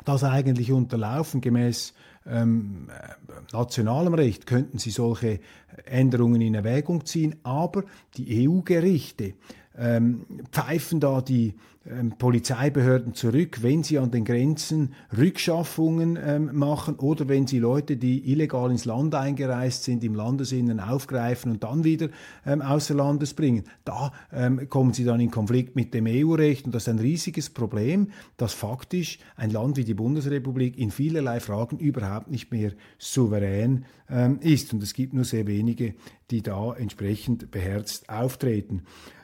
das 0.04 0.24
eigentlich 0.24 0.72
unterlaufen 0.72 1.40
gemäß 1.40 1.94
ähm, 2.26 2.88
nationalem 3.52 4.14
Recht 4.14 4.46
könnten 4.46 4.78
sie 4.78 4.90
solche 4.90 5.40
Änderungen 5.84 6.40
in 6.40 6.54
Erwägung 6.54 7.04
ziehen, 7.06 7.36
aber 7.42 7.84
die 8.16 8.48
EU-Gerichte 8.48 9.34
ähm, 9.80 10.26
pfeifen 10.52 11.00
da 11.00 11.20
die 11.22 11.54
ähm, 11.88 12.12
Polizeibehörden 12.18 13.14
zurück, 13.14 13.62
wenn 13.62 13.82
sie 13.82 13.98
an 13.98 14.10
den 14.10 14.26
Grenzen 14.26 14.92
Rückschaffungen 15.16 16.18
ähm, 16.22 16.50
machen 16.52 16.96
oder 16.96 17.26
wenn 17.26 17.46
sie 17.46 17.58
Leute, 17.58 17.96
die 17.96 18.30
illegal 18.30 18.70
ins 18.70 18.84
Land 18.84 19.14
eingereist 19.14 19.84
sind, 19.84 20.04
im 20.04 20.14
Landesinnen 20.14 20.78
aufgreifen 20.78 21.52
und 21.52 21.64
dann 21.64 21.82
wieder 21.82 22.10
ähm, 22.44 22.60
außer 22.60 22.94
Landes 22.94 23.32
bringen. 23.32 23.64
Da 23.86 24.12
ähm, 24.30 24.68
kommen 24.68 24.92
sie 24.92 25.04
dann 25.04 25.20
in 25.20 25.30
Konflikt 25.30 25.74
mit 25.74 25.94
dem 25.94 26.06
EU-Recht 26.06 26.66
und 26.66 26.74
das 26.74 26.82
ist 26.82 26.90
ein 26.90 26.98
riesiges 26.98 27.48
Problem, 27.48 28.08
dass 28.36 28.52
faktisch 28.52 29.18
ein 29.36 29.50
Land 29.50 29.78
wie 29.78 29.84
die 29.84 29.94
Bundesrepublik 29.94 30.76
in 30.78 30.90
vielerlei 30.90 31.40
Fragen 31.40 31.78
überhaupt 31.78 32.30
nicht 32.30 32.52
mehr 32.52 32.72
souverän 32.98 33.86
ähm, 34.10 34.38
ist 34.40 34.74
und 34.74 34.82
es 34.82 34.92
gibt 34.92 35.14
nur 35.14 35.24
sehr 35.24 35.46
wenige, 35.46 35.94
die 36.30 36.42
da 36.42 36.74
entsprechend 36.74 37.50
beherzt 37.50 38.10
auftreten. 38.10 38.82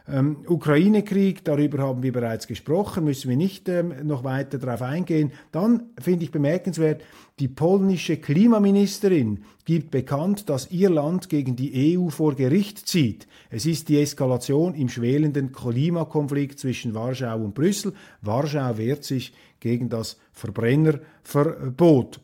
Ähm, 0.08 0.44
Ukraine-Krieg, 0.46 1.44
darüber 1.44 1.78
haben 1.78 2.02
wir 2.02 2.12
bereits 2.12 2.46
gesprochen, 2.46 3.04
müssen 3.04 3.28
wir 3.28 3.36
nicht 3.36 3.68
ähm, 3.68 3.92
noch 4.04 4.22
weiter 4.22 4.58
darauf 4.58 4.82
eingehen. 4.82 5.32
Dann 5.50 5.90
finde 6.00 6.24
ich 6.24 6.30
bemerkenswert, 6.30 7.02
die 7.40 7.48
polnische 7.48 8.16
Klimaministerin 8.16 9.42
gibt 9.64 9.90
bekannt, 9.90 10.48
dass 10.48 10.70
ihr 10.70 10.90
Land 10.90 11.28
gegen 11.28 11.56
die 11.56 11.98
EU 11.98 12.08
vor 12.10 12.36
Gericht 12.36 12.86
zieht. 12.86 13.26
Es 13.50 13.66
ist 13.66 13.88
die 13.88 14.00
Eskalation 14.00 14.74
im 14.74 14.88
schwelenden 14.88 15.50
Klimakonflikt 15.50 16.60
zwischen 16.60 16.94
Warschau 16.94 17.38
und 17.38 17.54
Brüssel. 17.54 17.92
Warschau 18.22 18.78
wehrt 18.78 19.02
sich 19.02 19.32
gegen 19.58 19.88
das 19.88 20.18
Verbrennerverbot. 20.32 22.20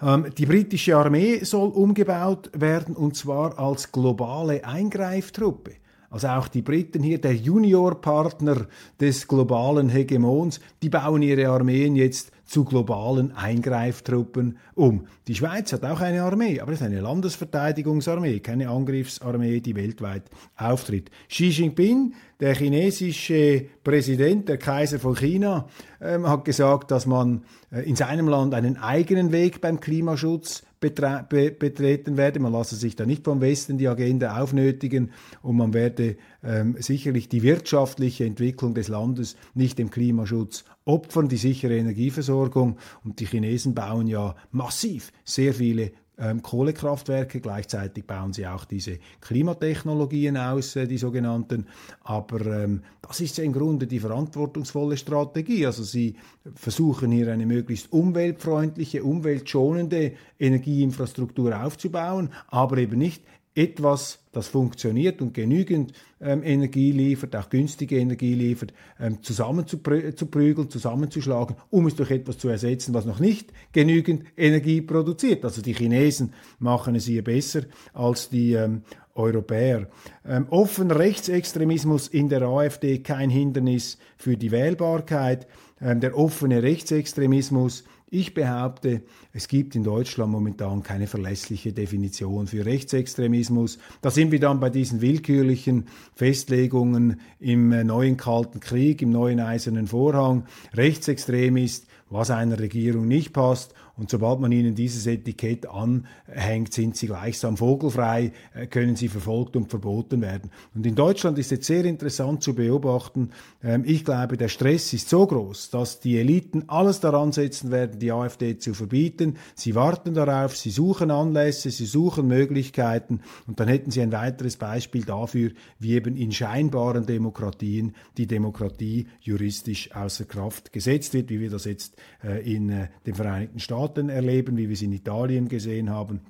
Ähm, 0.00 0.26
die 0.38 0.46
britische 0.46 0.96
Armee 0.96 1.44
soll 1.44 1.68
umgebaut 1.68 2.50
werden 2.54 2.96
und 2.96 3.14
zwar 3.14 3.58
als 3.58 3.92
globale 3.92 4.64
Eingreiftruppe. 4.64 5.81
Also 6.12 6.28
auch 6.28 6.48
die 6.48 6.60
Briten 6.60 7.02
hier, 7.02 7.18
der 7.18 7.34
Juniorpartner 7.34 8.66
des 9.00 9.26
globalen 9.26 9.88
Hegemons, 9.88 10.60
die 10.82 10.90
bauen 10.90 11.22
ihre 11.22 11.48
Armeen 11.48 11.96
jetzt 11.96 12.30
zu 12.44 12.64
globalen 12.64 13.32
Eingreiftruppen 13.32 14.58
um. 14.74 15.06
Die 15.26 15.34
Schweiz 15.34 15.72
hat 15.72 15.84
auch 15.84 16.02
eine 16.02 16.22
Armee, 16.22 16.60
aber 16.60 16.72
es 16.72 16.82
ist 16.82 16.86
eine 16.86 17.00
Landesverteidigungsarmee, 17.00 18.40
keine 18.40 18.68
Angriffsarmee, 18.68 19.60
die 19.60 19.74
weltweit 19.74 20.24
auftritt. 20.58 21.10
Xi 21.30 21.48
Jinping, 21.48 22.12
der 22.42 22.56
chinesische 22.56 23.64
Präsident, 23.84 24.48
der 24.48 24.58
Kaiser 24.58 24.98
von 24.98 25.14
China, 25.14 25.68
ähm, 26.00 26.28
hat 26.28 26.44
gesagt, 26.44 26.90
dass 26.90 27.06
man 27.06 27.44
äh, 27.70 27.88
in 27.88 27.94
seinem 27.94 28.26
Land 28.26 28.52
einen 28.52 28.76
eigenen 28.78 29.30
Weg 29.30 29.60
beim 29.60 29.78
Klimaschutz 29.78 30.64
betreten 30.80 32.16
werde. 32.16 32.40
Man 32.40 32.52
lasse 32.52 32.74
sich 32.74 32.96
da 32.96 33.06
nicht 33.06 33.22
vom 33.22 33.40
Westen 33.40 33.78
die 33.78 33.86
Agenda 33.86 34.42
aufnötigen 34.42 35.12
und 35.40 35.56
man 35.56 35.72
werde 35.72 36.16
ähm, 36.42 36.74
sicherlich 36.80 37.28
die 37.28 37.44
wirtschaftliche 37.44 38.24
Entwicklung 38.24 38.74
des 38.74 38.88
Landes 38.88 39.36
nicht 39.54 39.78
dem 39.78 39.90
Klimaschutz 39.90 40.64
opfern, 40.84 41.28
die 41.28 41.36
sichere 41.36 41.76
Energieversorgung. 41.76 42.78
Und 43.04 43.20
die 43.20 43.26
Chinesen 43.26 43.76
bauen 43.76 44.08
ja 44.08 44.34
massiv 44.50 45.12
sehr 45.24 45.54
viele 45.54 45.92
ähm, 46.18 46.42
Kohlekraftwerke. 46.42 47.40
Gleichzeitig 47.40 48.06
bauen 48.06 48.32
sie 48.32 48.46
auch 48.46 48.64
diese 48.64 48.98
Klimatechnologien 49.20 50.36
aus, 50.36 50.76
äh, 50.76 50.86
die 50.86 50.98
sogenannten. 50.98 51.66
Aber 52.02 52.44
ähm, 52.46 52.82
das 53.00 53.20
ist 53.20 53.38
ja 53.38 53.44
im 53.44 53.52
Grunde 53.52 53.86
die 53.86 54.00
verantwortungsvolle 54.00 54.96
Strategie. 54.96 55.66
Also 55.66 55.82
sie 55.82 56.16
versuchen 56.54 57.10
hier 57.10 57.32
eine 57.32 57.46
möglichst 57.46 57.92
umweltfreundliche, 57.92 59.02
umweltschonende 59.02 60.12
Energieinfrastruktur 60.38 61.62
aufzubauen, 61.62 62.30
aber 62.48 62.78
eben 62.78 62.98
nicht 62.98 63.24
etwas, 63.54 64.21
das 64.32 64.48
funktioniert 64.48 65.20
und 65.20 65.34
genügend 65.34 65.92
ähm, 66.20 66.42
Energie 66.42 66.90
liefert, 66.90 67.36
auch 67.36 67.50
günstige 67.50 67.98
Energie 67.98 68.34
liefert, 68.34 68.72
ähm, 68.98 69.22
zusammenzuprügeln, 69.22 70.70
zusammenzuschlagen, 70.70 71.56
um 71.70 71.86
es 71.86 71.94
durch 71.94 72.10
etwas 72.10 72.38
zu 72.38 72.48
ersetzen, 72.48 72.94
was 72.94 73.04
noch 73.04 73.20
nicht 73.20 73.52
genügend 73.72 74.24
Energie 74.36 74.80
produziert. 74.80 75.44
Also 75.44 75.60
die 75.60 75.74
Chinesen 75.74 76.32
machen 76.58 76.94
es 76.94 77.06
hier 77.06 77.22
besser 77.22 77.62
als 77.92 78.30
die 78.30 78.54
ähm, 78.54 78.82
Europäer. 79.14 79.88
Ähm, 80.26 80.46
offener 80.48 80.98
Rechtsextremismus 80.98 82.08
in 82.08 82.28
der 82.28 82.42
AfD 82.42 82.98
kein 82.98 83.28
Hindernis 83.28 83.98
für 84.16 84.36
die 84.36 84.50
Wählbarkeit. 84.50 85.46
Ähm, 85.80 86.00
der 86.00 86.16
offene 86.16 86.62
Rechtsextremismus 86.62 87.84
ich 88.12 88.34
behaupte, 88.34 89.02
es 89.32 89.48
gibt 89.48 89.74
in 89.74 89.84
Deutschland 89.84 90.30
momentan 90.30 90.82
keine 90.82 91.06
verlässliche 91.06 91.72
Definition 91.72 92.46
für 92.46 92.66
Rechtsextremismus. 92.66 93.78
Da 94.02 94.10
sind 94.10 94.32
wir 94.32 94.38
dann 94.38 94.60
bei 94.60 94.68
diesen 94.68 95.00
willkürlichen 95.00 95.86
Festlegungen 96.14 97.20
im 97.40 97.72
äh, 97.72 97.84
neuen 97.84 98.18
Kalten 98.18 98.60
Krieg, 98.60 99.00
im 99.00 99.10
neuen 99.10 99.40
Eisernen 99.40 99.86
Vorhang. 99.86 100.44
Rechtsextrem 100.74 101.56
ist, 101.56 101.86
was 102.10 102.30
einer 102.30 102.58
Regierung 102.58 103.08
nicht 103.08 103.32
passt 103.32 103.74
und 103.96 104.10
sobald 104.10 104.40
man 104.40 104.52
ihnen 104.52 104.74
dieses 104.74 105.06
Etikett 105.06 105.66
anhängt, 105.68 106.72
sind 106.72 106.96
sie 106.96 107.06
gleichsam 107.06 107.56
vogelfrei, 107.58 108.32
äh, 108.54 108.66
können 108.66 108.96
sie 108.96 109.08
verfolgt 109.08 109.54
und 109.54 109.68
verboten 109.68 110.22
werden. 110.22 110.50
Und 110.74 110.86
in 110.86 110.94
Deutschland 110.94 111.38
ist 111.38 111.50
jetzt 111.50 111.66
sehr 111.66 111.84
interessant 111.84 112.42
zu 112.42 112.54
beobachten, 112.54 113.30
ähm, 113.62 113.82
ich 113.84 114.04
glaube, 114.04 114.38
der 114.38 114.48
Stress 114.48 114.92
ist 114.94 115.10
so 115.10 115.26
groß, 115.26 115.70
dass 115.70 116.00
die 116.00 116.18
Eliten 116.18 116.64
alles 116.68 117.00
daran 117.00 117.32
setzen 117.32 117.70
werden, 117.70 117.98
die 117.98 118.12
AfD 118.12 118.56
zu 118.56 118.72
verbieten. 118.72 119.36
Sie 119.54 119.74
warten 119.74 120.14
darauf, 120.14 120.56
sie 120.56 120.70
suchen 120.70 121.10
Anlässe, 121.10 121.70
sie 121.70 121.86
suchen 121.86 122.26
Möglichkeiten 122.28 123.20
und 123.46 123.60
dann 123.60 123.68
hätten 123.68 123.90
sie 123.90 124.00
ein 124.00 124.12
weiteres 124.12 124.56
Beispiel 124.56 125.04
dafür, 125.04 125.50
wie 125.78 125.92
eben 125.92 126.16
in 126.16 126.32
scheinbaren 126.32 127.04
Demokratien 127.04 127.94
die 128.16 128.26
Demokratie 128.26 129.06
juristisch 129.20 129.94
außer 129.94 130.24
Kraft 130.24 130.72
gesetzt 130.72 131.12
wird, 131.12 131.28
wie 131.28 131.40
wir 131.40 131.50
das 131.50 131.66
jetzt 131.66 131.96
äh, 132.24 132.40
in 132.50 132.70
äh, 132.70 132.88
den 133.04 133.14
Vereinigten 133.14 133.60
Staaten 133.60 133.81
Staaten 133.82 134.08
erleben, 134.08 134.56
wie 134.56 134.68
wir 134.68 134.74
es 134.74 134.82
in 134.82 134.92
Italien 134.92 135.48
gesehen 135.48 135.90
haben 135.90 136.20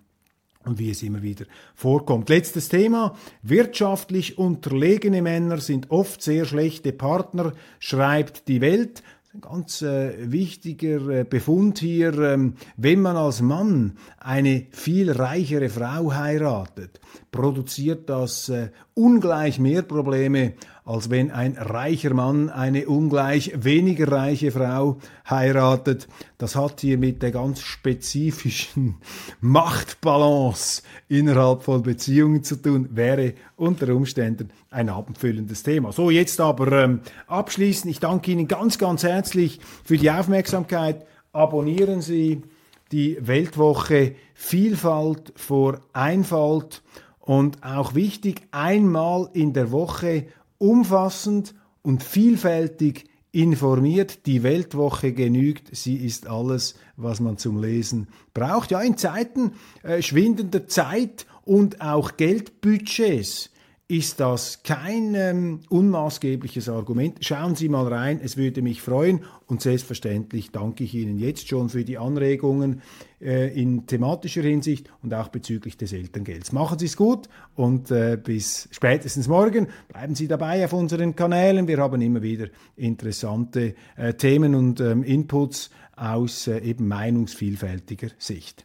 und 0.65 0.79
wie 0.79 0.91
es 0.91 1.03
immer 1.03 1.23
wieder 1.23 1.45
vorkommt. 1.75 2.31
Letztes 2.31 2.71
Thema. 2.71 3.15
Wirtschaftlich 3.43 4.39
unterlegene 4.39 5.21
Männer 5.21 5.59
sind 5.59 5.91
oft 5.91 6.23
sehr 6.23 6.47
schlechte 6.47 6.93
Partner, 6.93 7.53
schreibt 7.79 8.49
die 8.49 8.63
Welt. 8.63 9.03
ein 9.35 9.43
ganz 9.43 9.83
äh, 9.83 10.31
wichtiger 10.33 11.09
äh, 11.09 11.25
Befund 11.25 11.79
hier, 11.79 12.19
ähm, 12.19 12.55
wenn 12.79 13.03
man 13.03 13.17
als 13.17 13.43
Mann 13.43 13.99
eine 14.19 14.67
viel 14.71 15.11
reichere 15.11 15.69
Frau 15.69 16.15
heiratet, 16.15 17.01
produziert 17.31 18.09
das 18.09 18.49
äh, 18.49 18.71
ungleich 18.95 19.59
mehr 19.59 19.83
Probleme, 19.83 20.55
als 20.93 21.09
wenn 21.09 21.31
ein 21.31 21.57
reicher 21.57 22.13
Mann 22.13 22.51
eine 22.51 22.87
ungleich 22.87 23.53
weniger 23.57 24.13
reiche 24.13 24.53
Frau 24.53 24.99
heiratet. 25.29 26.07
Das 26.37 26.55
hat 26.55 26.83
hier 26.83 26.99
mit 26.99 27.23
der 27.23 27.31
ganz 27.31 27.61
spezifischen 27.61 28.97
Machtbalance 29.41 30.83
innerhalb 31.09 31.63
von 31.63 31.83
Beziehungen 31.83 32.45
zu 32.45 32.57
tun, 32.57 32.91
wäre 32.93 33.33
unter 33.57 33.95
Umständen 33.95 34.51
ein 34.71 34.91
abendfüllendes 34.91 35.63
Thema. 35.63 35.93
So, 35.93 36.11
jetzt 36.11 36.39
aber 36.43 36.71
ähm, 36.73 37.01
abschließend. 37.27 37.91
Ich 37.91 37.99
danke 37.99 38.31
Ihnen 38.31 38.47
ganz, 38.47 38.77
ganz 38.77 39.03
herzlich 39.03 39.61
für 39.85 39.97
die 39.97 40.11
Aufmerksamkeit. 40.11 41.07
Abonnieren 41.33 42.03
Sie 42.03 42.43
die 42.91 43.17
Weltwoche 43.19 44.15
Vielfalt 44.35 45.33
vor 45.37 45.81
Einfalt 45.95 46.83
und 47.19 47.65
auch 47.65 47.95
wichtig, 47.95 48.43
einmal 48.51 49.31
in 49.33 49.55
der 49.55 49.71
Woche 49.71 50.27
umfassend 50.63 51.55
und 51.83 52.05
vielfältig 52.05 53.07
informiert. 53.33 54.27
Die 54.27 54.43
Weltwoche 54.45 55.13
genügt. 55.13 55.75
Sie 55.75 55.97
ist 55.97 56.29
alles, 56.29 56.77
was 56.97 57.19
man 57.19 57.37
zum 57.37 57.61
Lesen 57.61 58.09
braucht. 58.33 58.71
Ja, 58.71 58.81
in 58.81 58.97
Zeiten 58.97 59.55
äh, 59.83 60.03
schwindender 60.03 60.69
Zeit 60.69 61.27
und 61.45 61.81
auch 61.81 62.17
Geldbudgets 62.17 63.51
ist 63.93 64.21
das 64.21 64.63
kein 64.63 65.15
ähm, 65.15 65.61
unmaßgebliches 65.69 66.71
Argument. 66.71 67.19
Schauen 67.21 67.57
Sie 67.57 67.69
mal 67.69 67.87
rein, 67.87 68.21
es 68.25 68.39
würde 68.39 68.63
mich 68.63 68.81
freuen 68.81 69.21
und 69.47 69.61
selbstverständlich 69.61 70.51
danke 70.51 70.85
ich 70.85 70.95
Ihnen 70.95 71.19
jetzt 71.19 71.47
schon 71.47 71.69
für 71.69 71.85
die 71.85 71.99
Anregungen 71.99 72.81
äh, 73.21 73.49
in 73.49 73.87
thematischer 73.87 74.41
Hinsicht 74.41 74.91
und 75.03 75.13
auch 75.13 75.29
bezüglich 75.29 75.77
des 75.77 75.93
Elterngelds. 75.93 76.53
Machen 76.53 76.79
Sie 76.79 76.87
es 76.87 76.97
gut 76.97 77.29
und 77.55 77.91
äh, 77.91 78.17
bis 78.17 78.67
spätestens 78.71 79.29
morgen. 79.29 79.67
Bleiben 79.89 80.15
Sie 80.15 80.27
dabei 80.27 80.65
auf 80.65 80.73
unseren 80.73 81.15
Kanälen. 81.15 81.69
Wir 81.69 81.77
haben 81.77 82.01
immer 82.01 82.23
wieder 82.23 82.47
interessante 82.77 83.75
äh, 83.97 84.15
Themen 84.15 84.55
und 84.55 84.81
ähm, 84.81 85.03
Inputs 85.03 85.69
aus 85.97 86.47
äh, 86.47 86.61
eben 86.61 86.89
meinungsvielfältiger 86.89 88.09
Sicht. 88.17 88.65